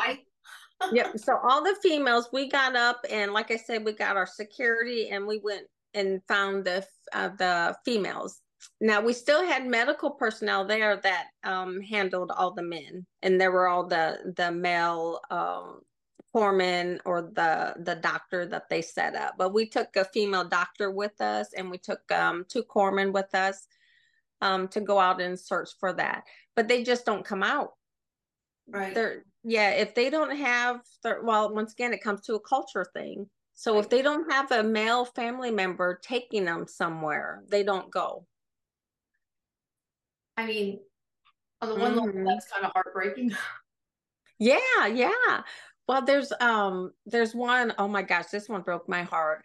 [0.93, 1.19] yep.
[1.19, 5.11] So all the females, we got up and, like I said, we got our security
[5.11, 8.41] and we went and found the uh, the females
[8.81, 13.53] now we still had medical personnel there that um, handled all the men, and there
[13.53, 15.81] were all the the male um,
[16.35, 19.35] corpsmen or the the doctor that they set up.
[19.39, 23.35] But we took a female doctor with us, and we took um, two corpsmen with
[23.35, 23.67] us
[24.41, 26.25] um, to go out and search for that.
[26.57, 27.73] But they just don't come out.
[28.69, 28.95] Right.
[28.95, 29.71] They're yeah.
[29.71, 30.81] If they don't have,
[31.23, 33.29] well, once again, it comes to a culture thing.
[33.55, 38.27] So if they don't have a male family member taking them somewhere, they don't go.
[40.37, 40.81] I mean,
[41.61, 42.07] on the one mm-hmm.
[42.07, 43.37] level, that's kind of heartbreaking.
[44.39, 45.43] Yeah, yeah.
[45.89, 49.45] Well, there's um there's one, oh my gosh, this one broke my heart.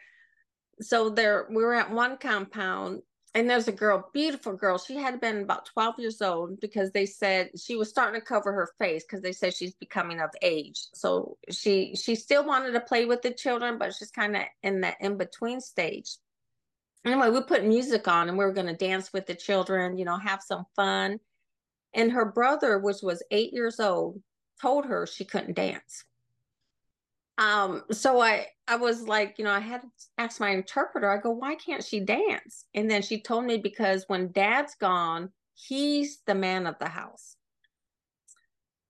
[0.81, 3.01] So there we were at one compound
[3.33, 4.77] and there's a girl, beautiful girl.
[4.77, 8.51] She had been about 12 years old because they said she was starting to cover
[8.53, 10.79] her face because they said she's becoming of age.
[10.93, 14.81] So she she still wanted to play with the children, but she's kind of in
[14.81, 16.17] that in between stage
[17.07, 20.05] anyway, we put music on and we were going to dance with the children, you
[20.05, 21.19] know, have some fun.
[21.93, 24.21] And her brother, which was eight years old,
[24.61, 26.03] told her she couldn't dance.
[27.37, 31.17] Um, so I I was like, you know, I had to ask my interpreter, I
[31.17, 32.65] go, why can't she dance?
[32.73, 37.35] And then she told me because when dad's gone, he's the man of the house.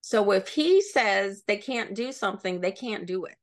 [0.00, 3.36] So if he says they can't do something, they can't do it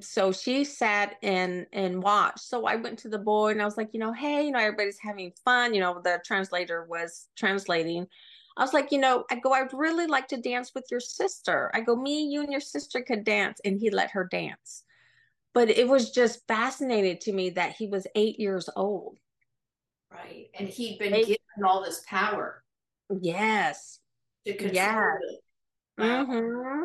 [0.00, 3.76] so she sat and and watched so i went to the boy and i was
[3.76, 8.06] like you know hey you know everybody's having fun you know the translator was translating
[8.56, 11.70] i was like you know i go i'd really like to dance with your sister
[11.74, 14.84] i go me you and your sister could dance and he let her dance
[15.54, 19.18] but it was just fascinating to me that he was eight years old
[20.10, 21.26] right and he'd been eight.
[21.26, 22.62] given all this power
[23.20, 24.00] yes
[24.44, 25.18] to control
[25.98, 26.24] wow.
[26.24, 26.84] mm-hmm.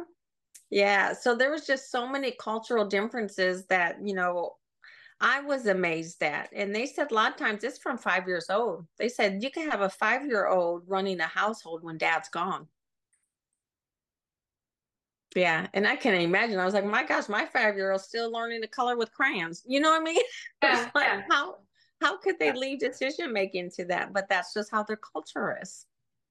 [0.70, 1.14] Yeah.
[1.14, 4.56] So there was just so many cultural differences that, you know,
[5.20, 6.50] I was amazed at.
[6.54, 8.86] And they said a lot of times it's from five years old.
[8.98, 12.68] They said you can have a five year old running a household when dad's gone.
[15.36, 15.68] Yeah.
[15.74, 16.60] And I can imagine.
[16.60, 19.64] I was like, my gosh, my five year old's still learning to color with crayons.
[19.66, 20.22] You know what I mean?
[20.64, 21.22] Yeah, like, yeah.
[21.30, 21.56] how
[22.02, 24.14] how could they leave decision making to that?
[24.14, 25.86] But that's just how their culture is.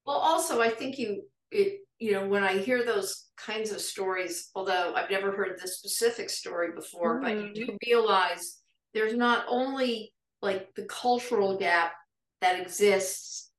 [0.04, 4.50] Well, also I think you it you know when i hear those kinds of stories
[4.54, 7.24] although i've never heard this specific story before mm-hmm.
[7.24, 7.76] but you do mm-hmm.
[7.86, 8.58] realize
[8.96, 11.92] there's not only like the cultural gap
[12.40, 13.50] that exists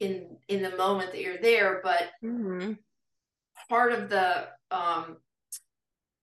[0.00, 2.72] in in the moment that you're there but mm-hmm.
[3.70, 5.16] part of the um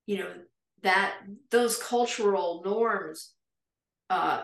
[0.05, 0.31] you know
[0.83, 1.15] that
[1.49, 3.33] those cultural norms
[4.11, 4.43] uh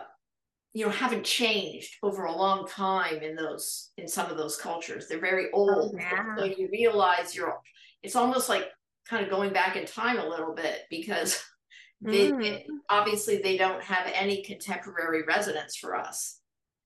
[0.72, 5.06] you know haven't changed over a long time in those in some of those cultures
[5.06, 6.34] they're very old oh, yeah.
[6.36, 7.60] so you realize you're
[8.02, 8.66] it's almost like
[9.08, 11.40] kind of going back in time a little bit because
[12.04, 12.62] they, mm.
[12.90, 16.40] obviously they don't have any contemporary resonance for us.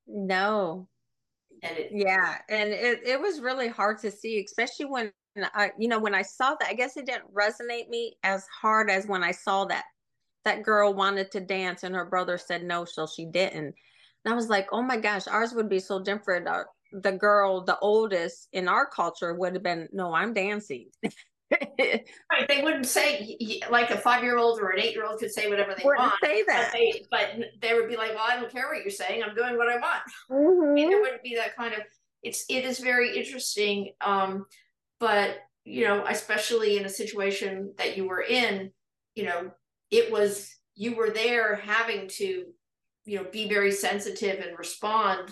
[0.06, 0.88] No.
[1.62, 5.10] And it, yeah and it, it was really hard to see especially when
[5.54, 8.88] I, you know when i saw that i guess it didn't resonate me as hard
[8.88, 9.82] as when i saw that
[10.44, 13.74] that girl wanted to dance and her brother said no so she didn't.
[14.24, 16.46] And i was like oh my gosh ours would be so different.
[16.46, 16.62] Uh,
[16.92, 20.90] the girl the oldest in our culture would have been no i'm dancing
[21.78, 23.38] right, they wouldn't say
[23.70, 26.14] like a five-year-old or an eight-year-old could say whatever they wouldn't want.
[26.22, 27.28] Say that, but they, but
[27.62, 29.22] they would be like, "Well, I don't care what you're saying.
[29.22, 30.76] I'm doing what I want." Mm-hmm.
[30.76, 31.80] And there wouldn't be that kind of.
[32.22, 34.44] It's it is very interesting, um,
[35.00, 38.70] but you know, especially in a situation that you were in,
[39.14, 39.50] you know,
[39.90, 42.44] it was you were there having to,
[43.04, 45.30] you know, be very sensitive and respond.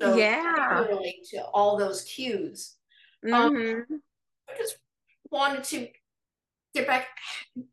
[0.00, 0.84] So yeah,
[1.32, 2.76] to all those cues.
[3.24, 3.92] Um, mm-hmm.
[3.92, 4.09] Um, I
[5.30, 5.88] wanted to
[6.74, 7.08] get back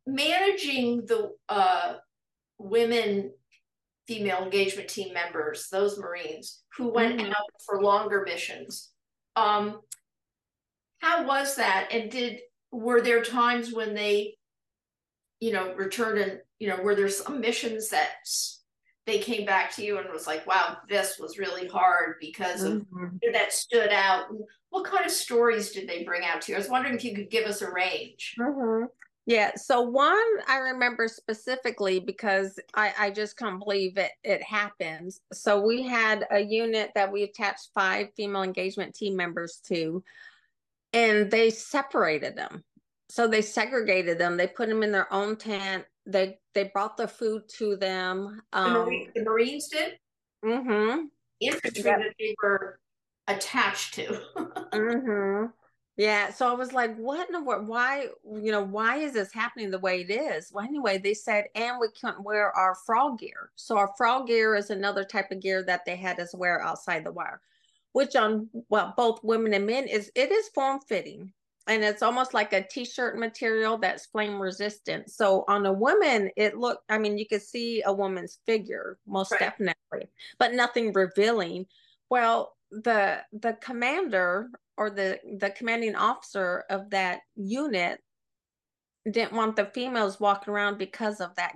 [0.05, 1.95] managing the uh,
[2.57, 3.31] women
[4.07, 7.29] female engagement team members those marines who went mm-hmm.
[7.29, 8.91] out for longer missions
[9.35, 9.79] um,
[10.99, 12.39] how was that and did
[12.71, 14.35] were there times when they
[15.39, 18.09] you know returned and you know were there some missions that
[19.07, 22.81] they came back to you and was like wow this was really hard because of
[22.83, 23.17] mm-hmm.
[23.33, 24.27] that stood out
[24.69, 26.55] what kind of stories did they bring out to you?
[26.55, 28.35] I was wondering if you could give us a range.
[28.39, 28.85] Mm-hmm.
[29.25, 29.51] Yeah.
[29.55, 35.19] So one I remember specifically because I, I just can't believe it it happens.
[35.33, 40.01] So we had a unit that we attached five female engagement team members to,
[40.93, 42.63] and they separated them.
[43.09, 44.37] So they segregated them.
[44.37, 45.85] They put them in their own tent.
[46.07, 48.41] They they brought the food to them.
[48.53, 49.93] Um, the, Marine, the Marines did.
[50.43, 51.05] Mm-hmm.
[51.39, 51.99] Interesting yep.
[51.99, 52.79] that they were
[53.27, 54.21] attached to.
[54.37, 55.45] mm-hmm.
[55.97, 56.31] Yeah.
[56.31, 57.67] So I was like, what in the world?
[57.67, 60.51] Why, you know, why is this happening the way it is?
[60.53, 63.51] Well, anyway, they said, and we couldn't wear our frog gear.
[63.55, 67.03] So our frog gear is another type of gear that they had us wear outside
[67.03, 67.41] the wire,
[67.93, 71.33] which on well, both women and men is it is form fitting.
[71.67, 75.11] And it's almost like a t-shirt material that's flame resistant.
[75.11, 79.31] So on a woman, it looked, I mean, you could see a woman's figure, most
[79.31, 79.39] right.
[79.39, 80.09] definitely,
[80.39, 81.65] but nothing revealing.
[82.09, 87.99] Well, the the commander or the the commanding officer of that unit
[89.09, 91.53] didn't want the females walking around because of that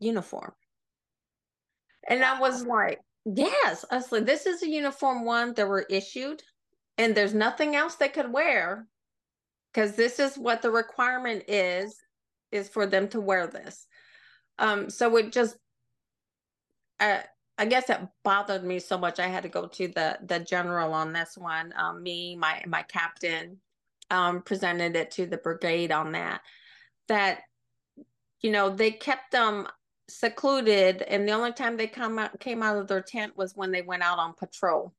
[0.00, 0.52] uniform.
[2.08, 5.86] And I was like, yes, I was like, this is a uniform one that were
[5.88, 6.42] issued,
[6.98, 8.86] and there's nothing else they could wear
[9.74, 11.96] because this is what the requirement is,
[12.52, 13.86] is for them to wear this.
[14.58, 15.56] Um, so it just
[17.00, 17.18] uh,
[17.58, 19.18] I guess it bothered me so much.
[19.18, 21.72] I had to go to the the general on this one.
[21.76, 23.58] Um, me, my my captain,
[24.10, 26.40] um, presented it to the brigade on that.
[27.08, 27.40] That
[28.42, 29.66] you know they kept them
[30.08, 33.72] secluded, and the only time they come out came out of their tent was when
[33.72, 34.94] they went out on patrol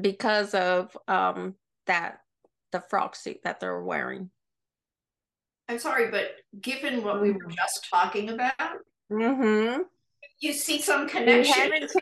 [0.00, 1.54] because of um
[1.86, 2.20] that
[2.72, 4.30] the frog suit that they're wearing.
[5.68, 7.54] I'm sorry, but given what we were mm.
[7.54, 8.78] just talking about,
[9.10, 9.82] mm-hmm
[10.40, 11.42] you see some connection.
[11.42, 11.92] We haven't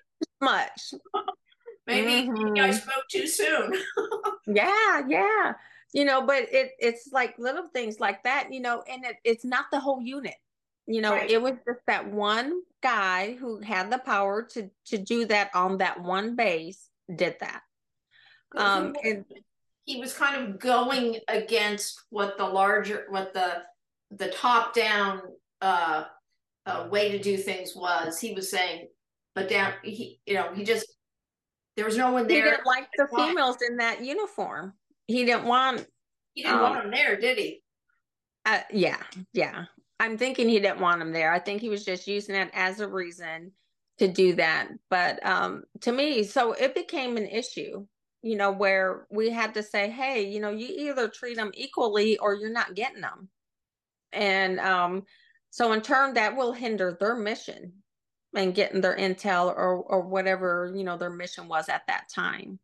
[0.41, 0.95] much.
[1.87, 2.61] Maybe mm-hmm.
[2.61, 3.73] I spoke too soon.
[4.47, 5.55] yeah, yeah.
[5.93, 9.45] You know, but it it's like little things like that, you know, and it, it's
[9.45, 10.35] not the whole unit.
[10.89, 11.31] You know, right.
[11.31, 15.79] it was just that one guy who had the power to to do that on
[15.79, 17.63] that one base did that.
[18.57, 19.25] Um and
[19.87, 23.63] he was kind of going against what the larger what the
[24.11, 25.23] the top down
[25.63, 26.05] uh
[26.67, 28.19] uh, way to do things was.
[28.19, 28.89] He was saying,
[29.35, 30.93] but down, he, you know, he just,
[31.77, 32.45] there was no one there.
[32.45, 34.75] He didn't like the females in that uniform.
[35.07, 35.87] He didn't want.
[36.33, 37.63] He didn't um, want them there, did he?
[38.45, 39.67] Uh, yeah, yeah.
[40.01, 41.33] I'm thinking he didn't want them there.
[41.33, 43.53] I think he was just using it as a reason
[43.99, 44.69] to do that.
[44.91, 47.87] But um, to me, so it became an issue,
[48.27, 52.19] you know, where we had to say, hey, you know, you either treat them equally
[52.19, 53.29] or you're not getting them.
[54.13, 55.05] And um,
[55.51, 57.73] so in turn, that will hinder their mission
[58.35, 62.59] and getting their intel or or whatever you know their mission was at that time.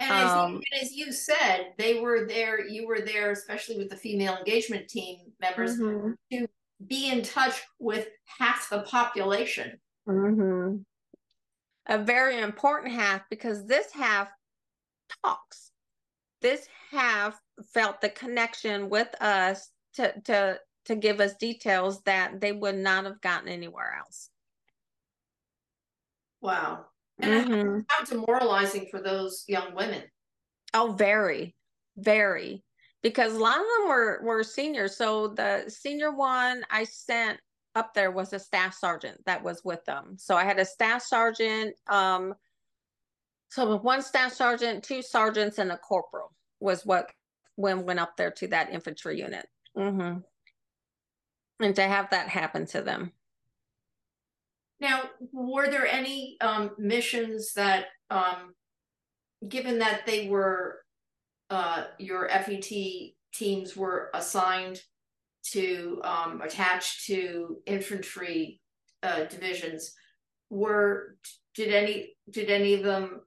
[0.00, 2.66] And as, um, you, as you said, they were there.
[2.66, 6.12] You were there, especially with the female engagement team members, mm-hmm.
[6.32, 6.48] to
[6.84, 8.08] be in touch with
[8.38, 9.78] half the population.
[10.08, 10.78] Mm-hmm.
[11.86, 14.28] A very important half because this half
[15.22, 15.70] talks.
[16.40, 17.38] This half
[17.72, 23.04] felt the connection with us to to to give us details that they would not
[23.04, 24.28] have gotten anywhere else.
[26.40, 26.86] Wow.
[27.20, 27.78] And mm-hmm.
[27.88, 30.02] how demoralizing for those young women.
[30.74, 31.54] Oh, very,
[31.96, 32.62] very.
[33.02, 34.96] Because a lot of them were were seniors.
[34.96, 37.38] So the senior one I sent
[37.74, 40.16] up there was a staff sergeant that was with them.
[40.18, 42.34] So I had a staff sergeant, um,
[43.54, 47.12] so one staff sergeant, two sergeants, and a corporal was what
[47.54, 49.46] when went up there to that infantry unit.
[49.78, 50.18] Mm-hmm.
[51.64, 53.12] And to have that happen to them.
[54.80, 55.02] Now,
[55.32, 58.54] were there any um, missions that, um,
[59.48, 60.80] given that they were
[61.48, 62.72] uh, your FET
[63.32, 64.80] teams were assigned
[65.52, 68.60] to um, attach to infantry
[69.04, 69.94] uh, divisions,
[70.50, 71.16] were
[71.54, 73.20] did any did any of them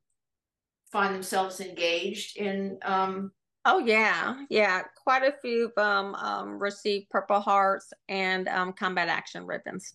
[0.91, 3.31] find themselves engaged in um,
[3.69, 4.83] Oh yeah, yeah.
[5.03, 9.93] Quite a few of them um, received Purple Hearts and um, combat action ribbons.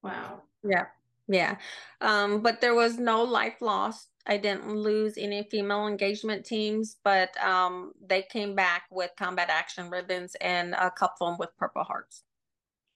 [0.00, 0.42] Wow.
[0.62, 0.86] Yeah,
[1.26, 1.56] yeah.
[2.00, 4.10] Um, but there was no life lost.
[4.28, 9.90] I didn't lose any female engagement teams, but um, they came back with combat action
[9.90, 12.22] ribbons and a couple of them with Purple Hearts.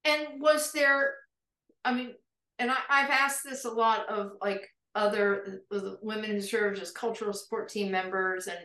[0.05, 1.15] And was there?
[1.85, 2.15] I mean,
[2.61, 5.63] and I, I've asked this a lot of like other
[6.03, 8.59] women who served as cultural support team members and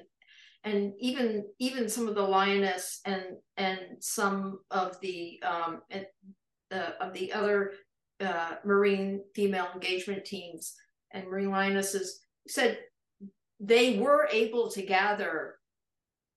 [0.63, 3.23] and even even some of the lioness and
[3.57, 6.05] and some of the um and,
[6.71, 7.71] uh, of the other
[8.19, 10.73] uh, marine female engagement teams
[11.11, 12.79] and marine lionesses said
[13.59, 15.55] they were able to gather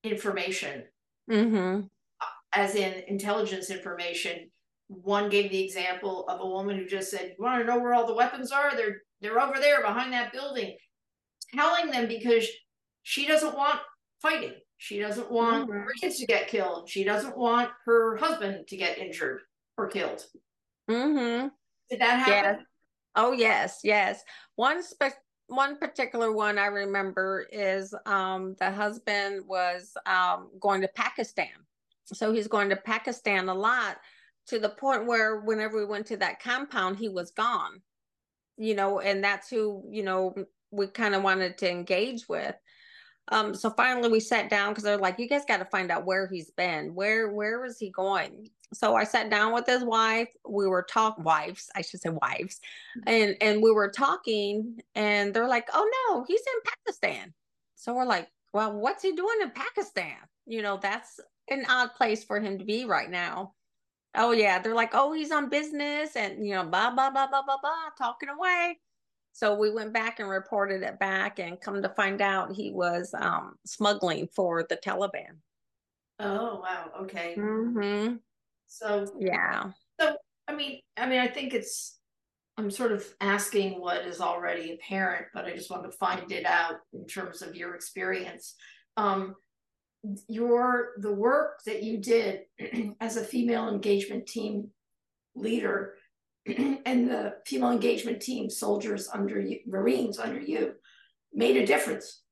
[0.04, 0.84] information
[1.30, 1.80] mm-hmm.
[2.52, 4.50] as in intelligence information
[4.88, 7.94] one gave the example of a woman who just said you want to know where
[7.94, 10.76] all the weapons are they're they're over there behind that building,
[11.54, 12.46] telling them because
[13.02, 13.80] she doesn't want
[14.20, 14.54] fighting.
[14.76, 15.80] She doesn't want mm-hmm.
[15.80, 16.88] her kids to get killed.
[16.88, 19.40] She doesn't want her husband to get injured
[19.76, 20.24] or killed.
[20.88, 21.48] Mm-hmm.
[21.90, 22.60] Did that happen?
[22.60, 22.66] Yes.
[23.16, 24.22] Oh yes, yes.
[24.56, 30.88] One spe- one particular one I remember is um, the husband was um, going to
[30.88, 31.48] Pakistan,
[32.04, 33.96] so he's going to Pakistan a lot
[34.48, 37.80] to the point where whenever we went to that compound, he was gone
[38.58, 40.34] you know, and that's who, you know,
[40.70, 42.54] we kind of wanted to engage with.
[43.30, 46.06] Um, so finally we sat down because they're like, you guys got to find out
[46.06, 46.94] where he's been.
[46.94, 48.48] Where where was he going?
[48.72, 50.28] So I sat down with his wife.
[50.48, 52.60] We were talk wives, I should say wives,
[53.06, 57.32] and and we were talking, and they're like, oh no, he's in Pakistan.
[57.76, 60.16] So we're like, well, what's he doing in Pakistan?
[60.46, 63.54] You know, that's an odd place for him to be right now.
[64.14, 67.42] Oh yeah, they're like, oh, he's on business, and you know, blah blah blah blah
[67.42, 68.78] blah blah, talking away.
[69.32, 73.14] So we went back and reported it back, and come to find out, he was
[73.18, 75.38] um, smuggling for the Taliban.
[76.18, 77.34] Oh wow, okay.
[77.38, 78.16] Mm-hmm.
[78.66, 79.70] So yeah.
[80.00, 80.16] So
[80.48, 81.94] I mean, I mean, I think it's.
[82.56, 86.44] I'm sort of asking what is already apparent, but I just want to find it
[86.44, 88.56] out in terms of your experience.
[88.96, 89.36] Um,
[90.28, 92.42] your the work that you did
[93.00, 94.70] as a female engagement team
[95.34, 95.94] leader
[96.46, 100.74] and the female engagement team soldiers under you marines under you
[101.32, 102.22] made a difference.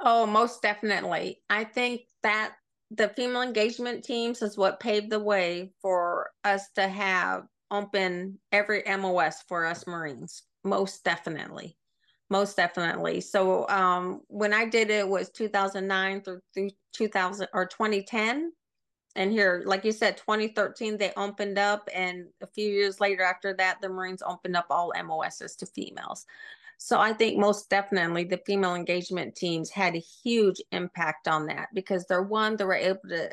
[0.00, 1.42] Oh most definitely.
[1.48, 2.54] I think that
[2.90, 8.82] the female engagement teams is what paved the way for us to have open every
[8.86, 11.76] mos for us marines most definitely
[12.32, 13.20] most definitely.
[13.20, 18.52] So um, when I did it was 2009 through, through 2000 or 2010.
[19.14, 21.86] And here, like you said, 2013, they opened up.
[21.94, 26.24] And a few years later after that, the Marines opened up all MOSs to females.
[26.78, 31.68] So I think most definitely the female engagement teams had a huge impact on that
[31.74, 33.30] because they're one, they were able to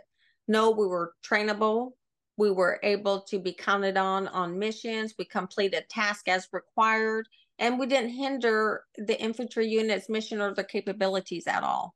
[0.49, 1.93] know we were trainable.
[2.35, 5.15] We were able to be counted on on missions.
[5.17, 7.27] We completed tasks as required
[7.59, 11.93] and we didn't hinder the infantry unit's mission or their capabilities at all.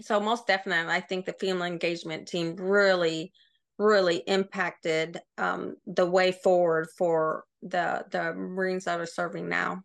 [0.00, 3.32] So most definitely, I think the female engagement team really,
[3.78, 9.82] really impacted um, the way forward for the the Marines that are serving now.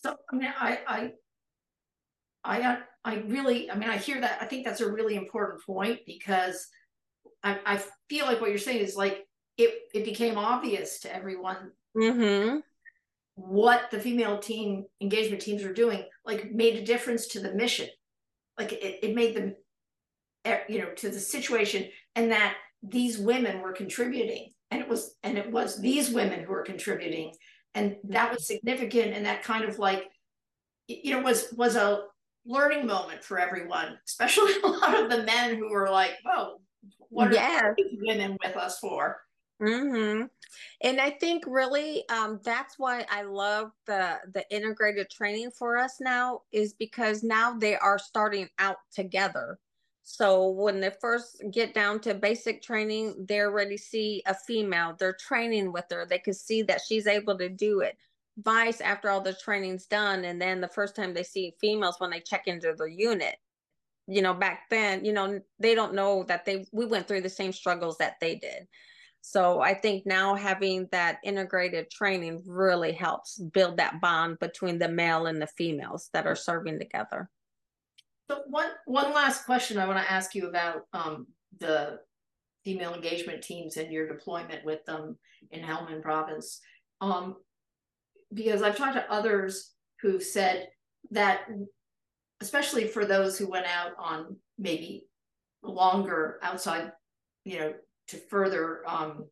[0.00, 1.12] So I mean, I I
[2.44, 4.38] I I really, I mean, I hear that.
[4.42, 6.68] I think that's a really important point because
[7.42, 11.72] I, I feel like what you're saying is like it it became obvious to everyone
[11.96, 12.58] mm-hmm
[13.48, 17.88] what the female team engagement teams were doing like made a difference to the mission.
[18.58, 19.54] Like it, it made them
[20.44, 25.14] eh, you know to the situation and that these women were contributing and it was
[25.22, 27.32] and it was these women who were contributing
[27.74, 30.04] and that was significant and that kind of like
[30.86, 32.04] you know was was a
[32.46, 36.56] learning moment for everyone especially a lot of the men who were like oh
[37.08, 39.18] what are women with us for
[39.60, 40.24] mm-hmm.
[40.82, 45.96] and i think really um, that's why i love the the integrated training for us
[46.00, 49.58] now is because now they are starting out together
[50.10, 54.96] so when they first get down to basic training, they already see a female.
[54.98, 56.04] They're training with her.
[56.04, 57.96] They can see that she's able to do it.
[58.38, 62.10] Vice after all the training's done, and then the first time they see females when
[62.10, 63.36] they check into the unit.
[64.08, 67.28] You know, back then, you know, they don't know that they we went through the
[67.28, 68.66] same struggles that they did.
[69.22, 74.88] So I think now having that integrated training really helps build that bond between the
[74.88, 77.28] male and the females that are serving together.
[78.30, 81.26] So one one last question I want to ask you about um,
[81.58, 81.98] the
[82.64, 85.18] female engagement teams and your deployment with them
[85.50, 86.60] in Helmand province.
[87.00, 87.36] Um,
[88.32, 90.68] because I've talked to others who've said
[91.10, 91.40] that,
[92.40, 95.06] especially for those who went out on maybe
[95.62, 96.92] longer outside,
[97.44, 97.74] you know,
[98.10, 99.26] to further um,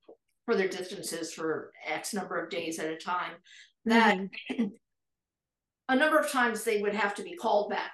[0.47, 3.33] further distances for X number of days at a time,
[3.85, 4.65] that mm-hmm.
[5.89, 7.93] a number of times they would have to be called back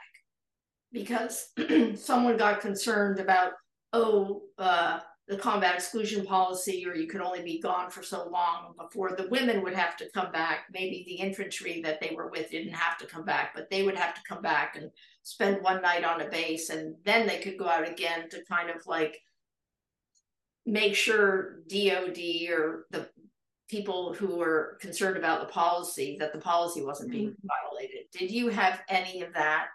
[0.93, 1.49] because
[1.97, 3.53] someone got concerned about,
[3.93, 8.75] oh, uh, the combat exclusion policy, or you could only be gone for so long
[8.79, 10.67] before the women would have to come back.
[10.71, 13.97] Maybe the infantry that they were with didn't have to come back, but they would
[13.97, 14.91] have to come back and
[15.23, 18.69] spend one night on a base, and then they could go out again to kind
[18.69, 19.19] of like
[20.67, 22.19] make sure DOD
[22.51, 23.09] or the
[23.69, 27.47] people who were concerned about the policy that the policy wasn't being mm-hmm.
[27.71, 28.07] violated.
[28.13, 29.69] Did you have any of that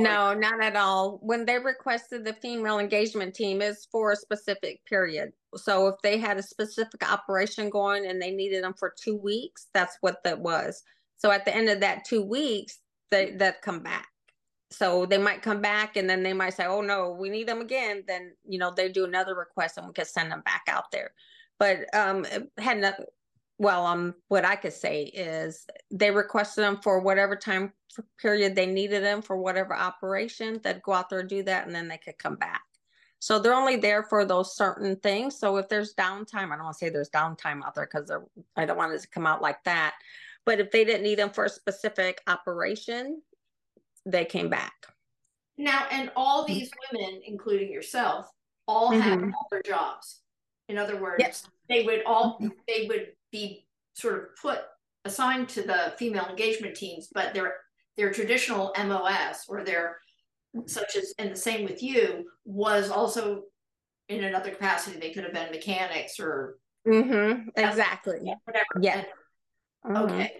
[0.00, 1.18] no, not at all.
[1.22, 5.32] When they requested the female engagement team is for a specific period.
[5.54, 9.66] So if they had a specific operation going and they needed them for two weeks,
[9.74, 10.82] that's what that was.
[11.16, 12.78] So at the end of that two weeks,
[13.10, 14.08] they that come back.
[14.72, 17.60] So they might come back and then they might say, "Oh no, we need them
[17.60, 20.90] again." Then you know they do another request and we can send them back out
[20.90, 21.12] there.
[21.58, 22.26] But um,
[22.58, 23.06] had nothing
[23.58, 27.72] well, um, what I could say is they requested them for whatever time
[28.20, 30.60] period they needed them for whatever operation.
[30.62, 32.62] They'd go out there and do that, and then they could come back.
[33.20, 35.38] So they're only there for those certain things.
[35.38, 38.10] So if there's downtime, I don't want to say there's downtime out there because
[38.56, 39.94] I don't want it to come out like that.
[40.44, 43.22] But if they didn't need them for a specific operation,
[44.06, 44.72] they came back.
[45.58, 48.28] Now, and all these women, including yourself,
[48.66, 49.00] all mm-hmm.
[49.00, 50.20] have other jobs.
[50.68, 51.44] In other words, yes.
[51.68, 54.60] they would all they would be sort of put
[55.04, 57.54] assigned to the female engagement teams, but their
[57.96, 59.98] their traditional MOS or their
[60.66, 63.42] such as and the same with you was also
[64.08, 64.98] in another capacity.
[64.98, 68.64] They could have been mechanics or mm-hmm, exactly whatever.
[68.80, 69.04] Yeah.
[69.84, 69.96] Mm-hmm.
[69.96, 70.32] Okay.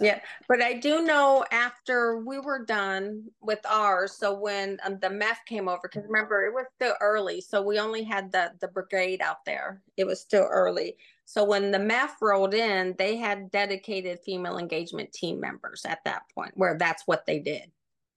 [0.00, 5.08] Yeah, but I do know after we were done with ours, so when um, the
[5.08, 8.68] MEF came over, because remember it was still early, so we only had the the
[8.68, 9.82] brigade out there.
[9.98, 10.96] It was still early.
[11.26, 16.22] So when the MEF rolled in, they had dedicated female engagement team members at that
[16.34, 17.70] point, where that's what they did.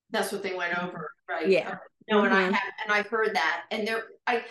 [0.09, 1.47] That's what they went over, right?
[1.47, 1.77] Yeah.
[2.09, 2.53] No, and I mm-hmm.
[2.53, 4.43] have, and I've heard that, and there, I,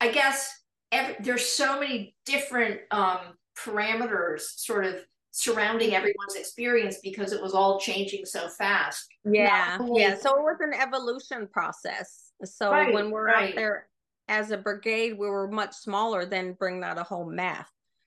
[0.00, 0.62] I guess
[0.92, 3.18] every, there's so many different um,
[3.58, 4.96] parameters, sort of
[5.36, 9.06] surrounding everyone's experience because it was all changing so fast.
[9.22, 10.16] Yeah, only- yeah.
[10.16, 12.32] So it was an evolution process.
[12.42, 13.50] So right, when we're right.
[13.50, 13.88] out there
[14.28, 17.66] as a brigade, we were much smaller than bringing out a whole MEF.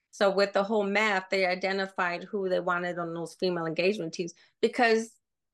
[0.09, 4.33] So with the whole MEF, they identified who they wanted on those female engagement teams
[4.59, 5.11] because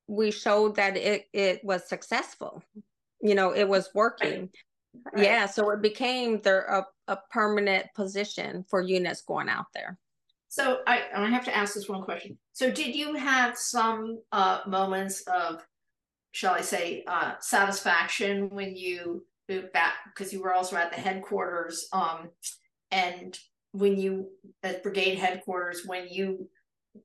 [0.07, 2.63] we showed that it it was successful.
[3.21, 4.49] You know, it was working.
[5.13, 5.25] Right.
[5.25, 9.97] Yeah, so it became their a, a permanent position for units going out there.
[10.55, 12.37] So I I have to ask this one question.
[12.53, 15.61] So did you have some uh, moments of,
[16.31, 21.01] shall I say, uh, satisfaction when you moved back because you were also at the
[21.01, 22.29] headquarters um,
[22.89, 23.37] and
[23.73, 24.29] when you
[24.63, 26.49] at brigade headquarters when you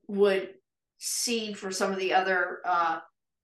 [0.07, 0.53] would
[0.97, 2.99] see for some of the other uh,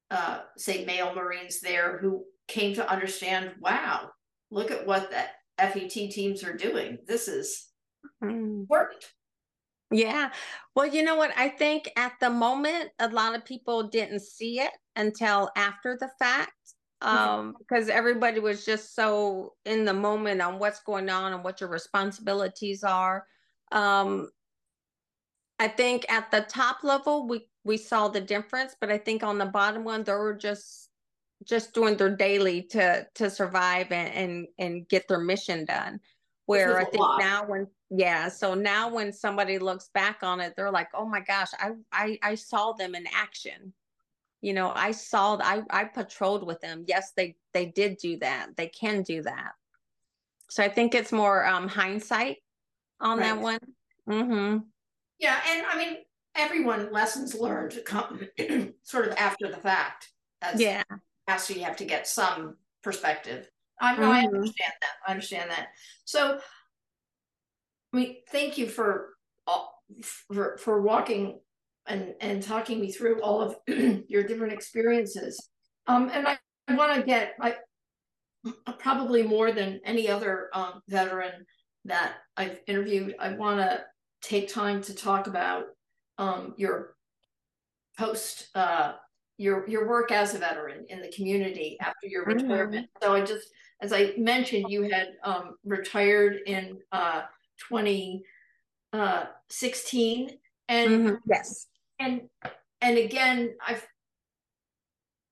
[0.10, 4.10] uh, say male marines there who came to understand wow
[4.51, 5.24] look at what the
[5.58, 7.68] fet teams are doing this is
[8.24, 8.32] mm.
[8.32, 9.03] important
[9.92, 10.32] yeah.
[10.76, 11.32] Well you know what?
[11.38, 16.10] I think at the moment a lot of people didn't see it until after the
[16.20, 16.52] fact
[17.02, 21.62] um because everybody was just so in the moment on what's going on and what
[21.62, 23.26] your responsibilities are.
[23.72, 24.30] Um
[25.60, 29.40] i think at the top level we we saw the difference but i think on
[29.40, 30.88] the bottom one they were just
[31.44, 36.00] just doing their daily to to survive and and, and get their mission done.
[36.46, 40.72] Where i think now when yeah so now when somebody looks back on it they're
[40.72, 43.74] like oh my gosh i i, I saw them in action.
[44.42, 46.86] You know i saw i i patrolled with them.
[46.88, 48.50] Yes they they did do that.
[48.56, 49.52] They can do that.
[50.50, 52.38] So i think it's more um hindsight
[53.00, 53.26] on right.
[53.26, 53.60] that one.
[54.10, 54.60] Mm-hmm.
[55.20, 55.98] yeah and i mean
[56.38, 58.22] everyone lessons learned come
[58.84, 60.84] sort of after the fact That's, yeah.
[61.38, 63.50] so you have to get some perspective.
[63.82, 64.12] I know mm-hmm.
[64.12, 64.94] i understand that.
[65.06, 65.68] I understand that.
[66.06, 66.40] So
[67.94, 69.10] I mean, thank you for
[70.30, 71.40] for for walking
[71.88, 73.56] and and talking me through all of
[74.08, 75.50] your different experiences.
[75.88, 77.56] Um, and I, I want to get I
[78.80, 81.46] probably more than any other um, veteran
[81.86, 83.16] that I've interviewed.
[83.20, 83.84] I want to
[84.22, 85.66] take time to talk about
[86.18, 86.96] um, your
[87.98, 88.94] post uh,
[89.38, 92.42] your your work as a veteran in the community after your mm-hmm.
[92.44, 92.88] retirement.
[93.02, 93.48] So I just,
[93.82, 97.22] as I mentioned, you had um, retired in uh,
[97.70, 100.34] 2016 uh,
[100.70, 101.16] and mm-hmm.
[101.30, 101.68] yes
[101.99, 102.22] and
[102.82, 103.86] and again i've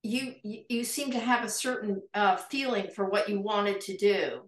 [0.04, 4.42] you you seem to have a certain uh, feeling for what you wanted to do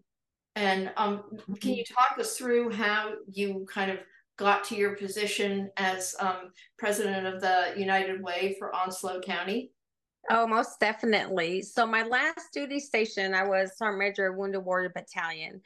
[0.55, 1.53] and um, mm-hmm.
[1.55, 3.97] can you talk us through how you kind of
[4.37, 9.71] got to your position as um, president of the united way for onslow county
[10.29, 11.61] Oh, most definitely.
[11.61, 15.61] So my last duty station, I was Sergeant Major of Wounded Warrior Battalion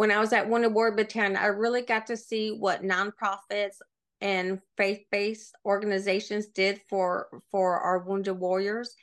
[0.00, 3.82] when I was at Wounded Warrior Battalion, I really got to see what nonprofits
[4.22, 8.96] and faith-based organizations did for for our wounded warriors.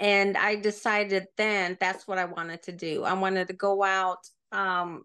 [0.00, 3.04] And I decided then that's what I wanted to do.
[3.04, 5.04] I wanted to go out um,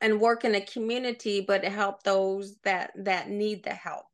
[0.00, 4.06] and work in a community, but help those that that need the help.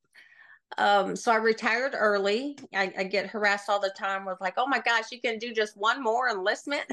[0.76, 2.59] Um, so I retired early.
[2.74, 5.55] I, I, get harassed all the time with like, oh my gosh, you can do
[5.55, 6.84] just one more enlistment.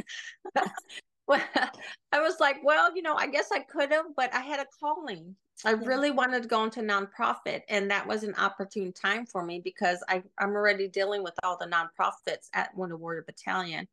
[2.12, 4.66] I was like, well, you know, I guess I could have, but I had a
[4.80, 5.36] calling.
[5.64, 9.62] I really wanted to go into nonprofit, and that was an opportune time for me
[9.64, 13.88] because I, I'm already dealing with all the nonprofits at Wounded Warrior Battalion.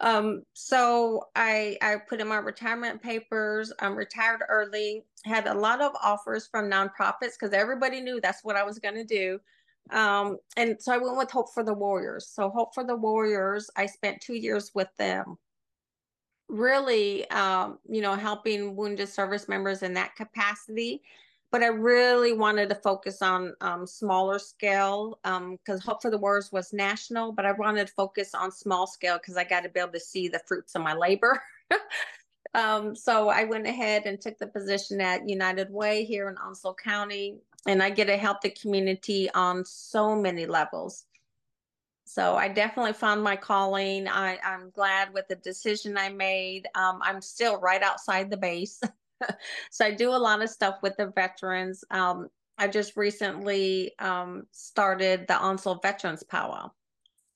[0.00, 3.72] Um, so I I put in my retirement papers.
[3.78, 5.04] I'm retired early.
[5.24, 8.94] Had a lot of offers from nonprofits because everybody knew that's what I was going
[8.94, 9.38] to do.
[9.90, 12.28] Um, and so I went with Hope for the Warriors.
[12.28, 15.36] So Hope for the Warriors, I spent two years with them
[16.52, 21.02] really, um, you know, helping wounded service members in that capacity.
[21.50, 26.16] But I really wanted to focus on um, smaller scale because um, Hope for the
[26.16, 29.68] Warriors was national, but I wanted to focus on small scale because I got to
[29.68, 31.42] be able to see the fruits of my labor.
[32.54, 36.74] Um, so I went ahead and took the position at United Way here in Onslow
[36.74, 41.06] County, and I get to help the community on so many levels.
[42.04, 44.08] So I definitely found my calling.
[44.08, 46.66] I, I'm glad with the decision I made.
[46.74, 48.80] Um, I'm still right outside the base.
[49.70, 51.84] so I do a lot of stuff with the veterans.
[51.90, 52.28] Um,
[52.58, 56.70] I just recently um, started the Onslow Veterans Powwow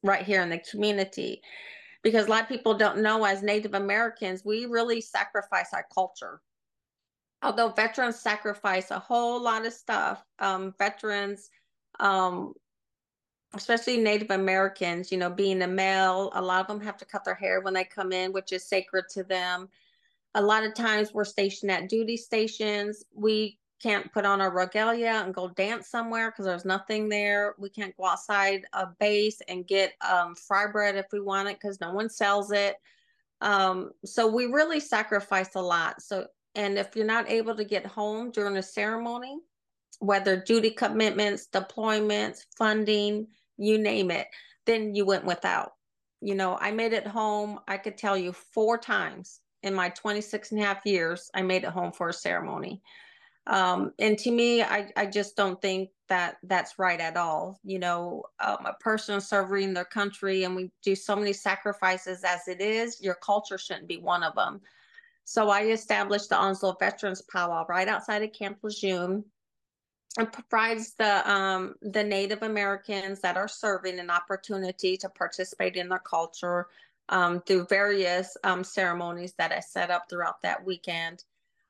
[0.02, 1.42] right here in the community
[2.02, 6.40] because a lot of people don't know as Native Americans, we really sacrifice our culture.
[7.42, 11.50] Although veterans sacrifice a whole lot of stuff, um, veterans
[11.98, 12.54] um,
[13.54, 17.24] especially Native Americans, you know, being a male, a lot of them have to cut
[17.24, 19.68] their hair when they come in, which is sacred to them.
[20.34, 23.04] A lot of times we're stationed at duty stations.
[23.14, 27.54] We can't put on our regalia and go dance somewhere because there's nothing there.
[27.58, 31.58] We can't go outside a base and get um, fry bread if we want it
[31.60, 32.76] because no one sells it.
[33.40, 36.02] Um, so we really sacrifice a lot.
[36.02, 39.38] So, and if you're not able to get home during a ceremony,
[40.00, 43.26] whether duty commitments, deployments, funding,
[43.56, 44.26] you name it,
[44.66, 45.72] then you went without.
[46.20, 50.52] You know, I made it home, I could tell you four times in my 26
[50.52, 52.82] and a half years, I made it home for a ceremony.
[53.46, 57.60] Um, and to me, I, I just don't think that that's right at all.
[57.64, 62.48] You know, um, a person serving their country and we do so many sacrifices as
[62.48, 64.60] it is, your culture shouldn't be one of them.
[65.24, 69.24] So I established the Onslow Veterans Powwow right outside of Camp Lejeune
[70.18, 75.88] and provides the um, the Native Americans that are serving an opportunity to participate in
[75.88, 76.68] their culture
[77.08, 81.24] um, through various um, ceremonies that I set up throughout that weekend.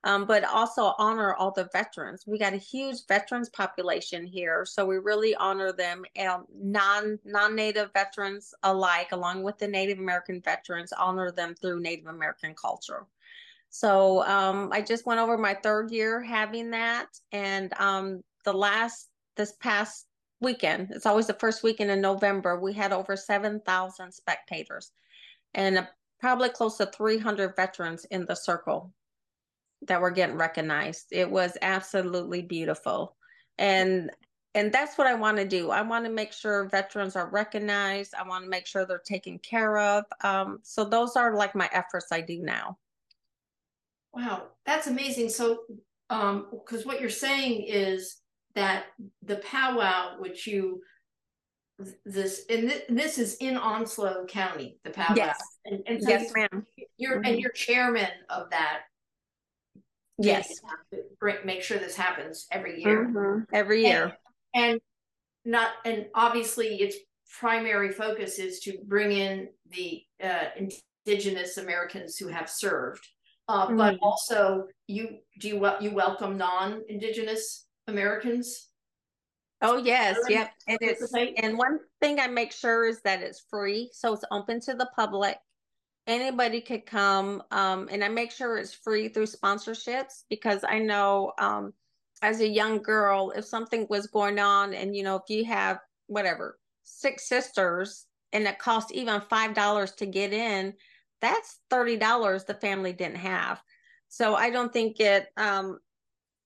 [0.04, 2.22] Um, but also honor all the veterans.
[2.28, 6.04] We got a huge veterans population here, so we really honor them.
[6.54, 12.06] non non Native veterans alike, along with the Native American veterans, honor them through Native
[12.06, 13.06] American culture.
[13.68, 19.10] So um, I just went over my third year having that, and um, the last
[19.36, 20.06] this past
[20.40, 24.92] weekend, it's always the first weekend in November, we had over 7,000 spectators
[25.52, 25.86] and
[26.20, 28.92] probably close to 300 veterans in the circle.
[29.82, 31.08] that were getting recognized.
[31.12, 33.14] It was absolutely beautiful.
[33.58, 34.10] And
[34.54, 35.70] and that's what I want to do.
[35.70, 38.14] I want to make sure veterans are recognized.
[38.14, 40.04] I want to make sure they're taken care of.
[40.24, 42.78] Um, so those are like my efforts I do now.
[44.14, 45.28] Wow, that's amazing.
[45.28, 45.64] So,
[46.08, 48.22] um, because what you're saying is
[48.56, 48.86] that
[49.22, 50.80] the powwow, which you
[52.04, 55.14] this and th- this is in Onslow County, the powwow.
[55.14, 56.66] Yes, and, and so yes, ma'am.
[56.96, 57.26] You're mm-hmm.
[57.26, 58.80] and you're chairman of that.
[60.18, 60.60] Yes,
[61.20, 63.06] bring, make sure this happens every year.
[63.06, 63.54] Mm-hmm.
[63.54, 64.16] Every year,
[64.54, 64.80] and, and
[65.44, 66.96] not and obviously its
[67.38, 70.46] primary focus is to bring in the uh,
[71.06, 73.06] indigenous Americans who have served,
[73.48, 73.76] uh, mm-hmm.
[73.76, 78.68] but also you do you you welcome non-indigenous Americans
[79.62, 80.52] Oh yes, yep.
[80.68, 84.60] And it's and one thing I make sure is that it's free, so it's open
[84.60, 85.38] to the public.
[86.06, 91.32] Anybody could come, um, and I make sure it's free through sponsorships because I know
[91.38, 91.72] um,
[92.22, 95.78] as a young girl, if something was going on, and you know, if you have
[96.06, 100.74] whatever six sisters and it cost even five dollars to get in,
[101.22, 103.62] that's thirty dollars the family didn't have.
[104.08, 105.78] So I don't think it um,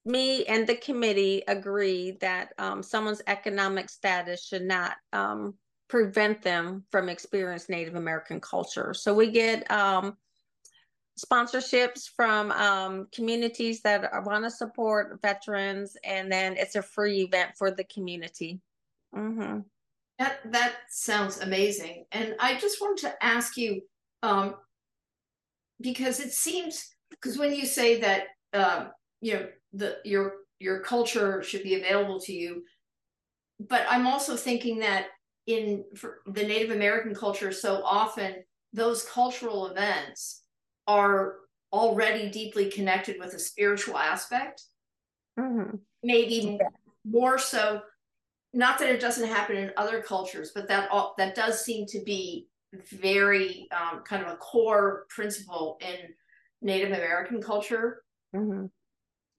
[0.04, 5.54] me and the committee agree that um, someone's economic status should not um,
[5.88, 8.94] prevent them from experiencing Native American culture.
[8.94, 10.16] So we get um,
[11.18, 17.52] sponsorships from um, communities that want to support veterans, and then it's a free event
[17.58, 18.60] for the community.
[19.14, 19.60] Mm-hmm.
[20.18, 23.82] That that sounds amazing, and I just wanted to ask you
[24.22, 24.54] um,
[25.80, 28.88] because it seems because when you say that uh,
[29.20, 32.62] you know the your your culture should be available to you
[33.68, 35.06] but i'm also thinking that
[35.46, 35.84] in
[36.26, 38.36] the native american culture so often
[38.72, 40.42] those cultural events
[40.86, 41.36] are
[41.72, 44.64] already deeply connected with a spiritual aspect
[45.38, 45.76] mm-hmm.
[46.02, 46.68] maybe yeah.
[47.04, 47.80] more so
[48.52, 52.00] not that it doesn't happen in other cultures but that all, that does seem to
[52.04, 52.48] be
[52.92, 55.96] very um, kind of a core principle in
[56.60, 58.02] native american culture
[58.34, 58.66] mm-hmm.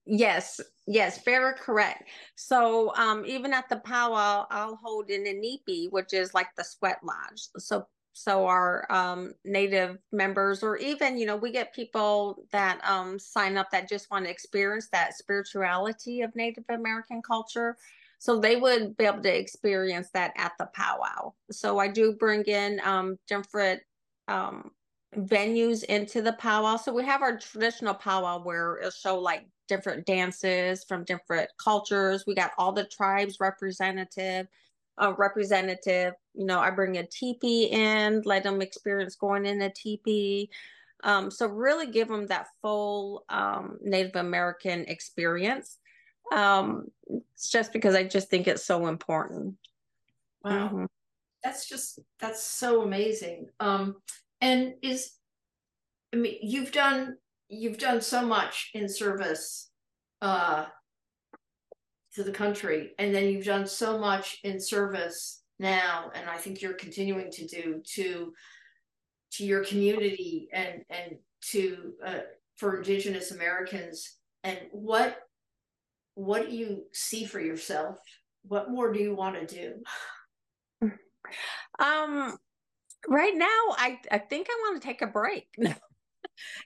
[0.04, 2.08] Yes, yes, very correct.
[2.34, 6.64] So um, even at the powwow, I'll hold in a nipi, which is like the
[6.64, 7.42] sweat lodge.
[7.58, 13.18] So so our um, native members, or even you know, we get people that um,
[13.18, 17.76] sign up that just want to experience that spirituality of Native American culture.
[18.18, 21.32] So they would be able to experience that at the powwow.
[21.50, 23.80] So I do bring in um, different
[24.28, 24.70] um,
[25.16, 26.76] venues into the powwow.
[26.76, 32.24] So we have our traditional powwow where it'll show like different dances from different cultures.
[32.26, 34.46] We got all the tribes representative,
[34.98, 36.12] uh, representative.
[36.34, 40.50] You know, I bring a teepee in, let them experience going in a teepee.
[41.04, 45.78] Um, so really give them that full um, Native American experience.
[46.34, 46.88] Um,
[47.34, 49.56] it's just because I just think it's so important.
[50.44, 50.84] Wow, mm-hmm.
[51.42, 53.48] that's just that's so amazing.
[53.58, 53.96] Um,
[54.40, 55.12] and is
[56.12, 57.16] I mean, you've done
[57.52, 59.70] you've done so much in service
[60.22, 60.64] uh,
[62.14, 66.62] to the country, and then you've done so much in service now, and I think
[66.62, 68.32] you're continuing to do to
[69.32, 71.16] to your community and and
[71.50, 72.18] to uh,
[72.56, 74.16] for Indigenous Americans.
[74.44, 75.18] And what
[76.14, 77.98] what do you see for yourself?
[78.44, 80.90] What more do you want to do?
[81.78, 82.36] Um,
[83.08, 83.46] right now,
[83.78, 85.48] I I think I want to take a break.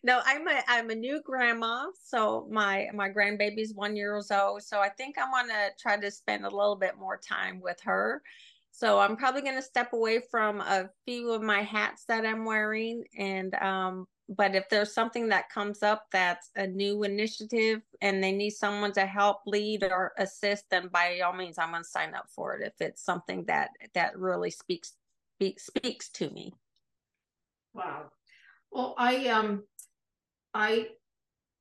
[0.03, 4.27] no, I'm a I'm a new grandma, so my my grandbaby's one year old.
[4.27, 7.79] So I think I want to try to spend a little bit more time with
[7.85, 8.23] her.
[8.71, 12.45] So I'm probably going to step away from a few of my hats that I'm
[12.45, 18.23] wearing, and um, but if there's something that comes up that's a new initiative and
[18.23, 21.89] they need someone to help lead or assist, then by all means, I'm going to
[21.89, 24.95] sign up for it if it's something that that really speaks
[25.59, 26.53] speaks to me.
[27.73, 28.11] Wow,
[28.77, 29.63] well, I um,
[30.53, 30.89] I,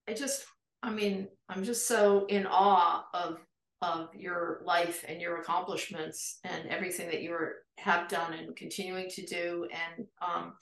[0.05, 0.43] I just,
[0.84, 3.38] I mean, I'm just so in awe of
[3.82, 7.38] of your life and your accomplishments and everything that you
[7.78, 10.55] have done and continuing to do, and um,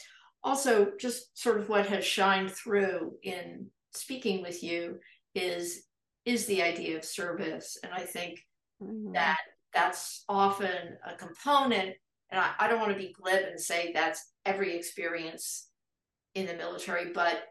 [0.43, 4.99] also just sort of what has shined through in speaking with you
[5.33, 5.87] is
[6.23, 8.39] is the idea of service, and I think
[8.79, 9.13] mm-hmm.
[9.13, 9.39] that
[9.73, 11.95] that's often a component.
[12.29, 15.69] And I, I don't want to be glib and say that's every experience
[16.35, 17.43] in the military, but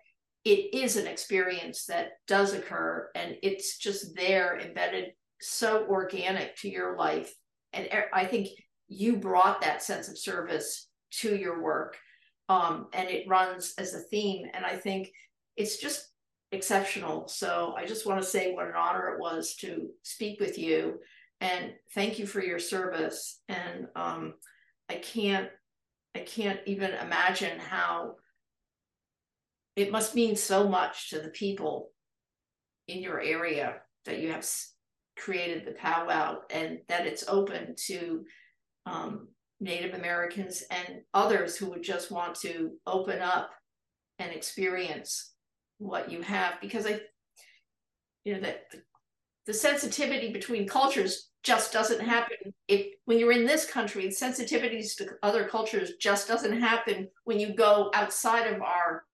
[0.44, 6.68] it is an experience that does occur and it's just there embedded so organic to
[6.68, 7.32] your life.
[7.72, 8.48] And I think
[8.88, 10.88] you brought that sense of service
[11.20, 11.96] to your work.
[12.48, 14.46] Um, and it runs as a theme.
[14.52, 15.10] And I think
[15.56, 16.08] it's just
[16.50, 17.28] exceptional.
[17.28, 20.98] So I just want to say what an honor it was to speak with you
[21.40, 23.40] and thank you for your service.
[23.48, 24.34] And um,
[24.88, 25.48] I can't
[26.14, 28.16] I can't even imagine how
[29.76, 31.90] it must mean so much to the people
[32.88, 34.46] in your area that you have
[35.16, 38.24] created the powwow and that it's open to
[38.86, 39.28] um,
[39.60, 43.50] Native Americans and others who would just want to open up
[44.18, 45.32] and experience
[45.78, 47.00] what you have because I,
[48.24, 48.64] you know, that
[49.46, 52.54] the sensitivity between cultures just doesn't happen.
[52.68, 57.54] If when you're in this country, sensitivities to other cultures just doesn't happen when you
[57.54, 59.04] go outside of our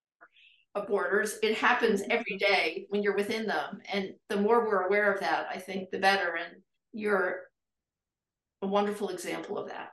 [0.86, 1.38] borders.
[1.42, 5.48] It happens every day when you're within them, and the more we're aware of that,
[5.52, 6.36] I think, the better.
[6.36, 6.62] And
[6.92, 7.42] you're
[8.62, 9.92] a wonderful example of that.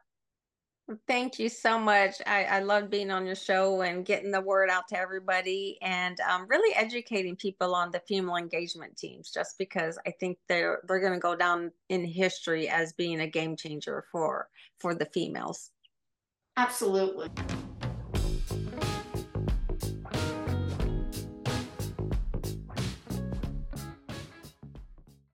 [1.07, 2.21] Thank you so much.
[2.27, 6.15] I, I love being on your show and getting the word out to everybody and
[6.19, 10.99] um, really educating people on the female engagement teams just because I think they're they're
[10.99, 14.47] going to go down in history as being a game changer for
[14.79, 15.71] for the females.
[16.55, 17.29] Absolutely.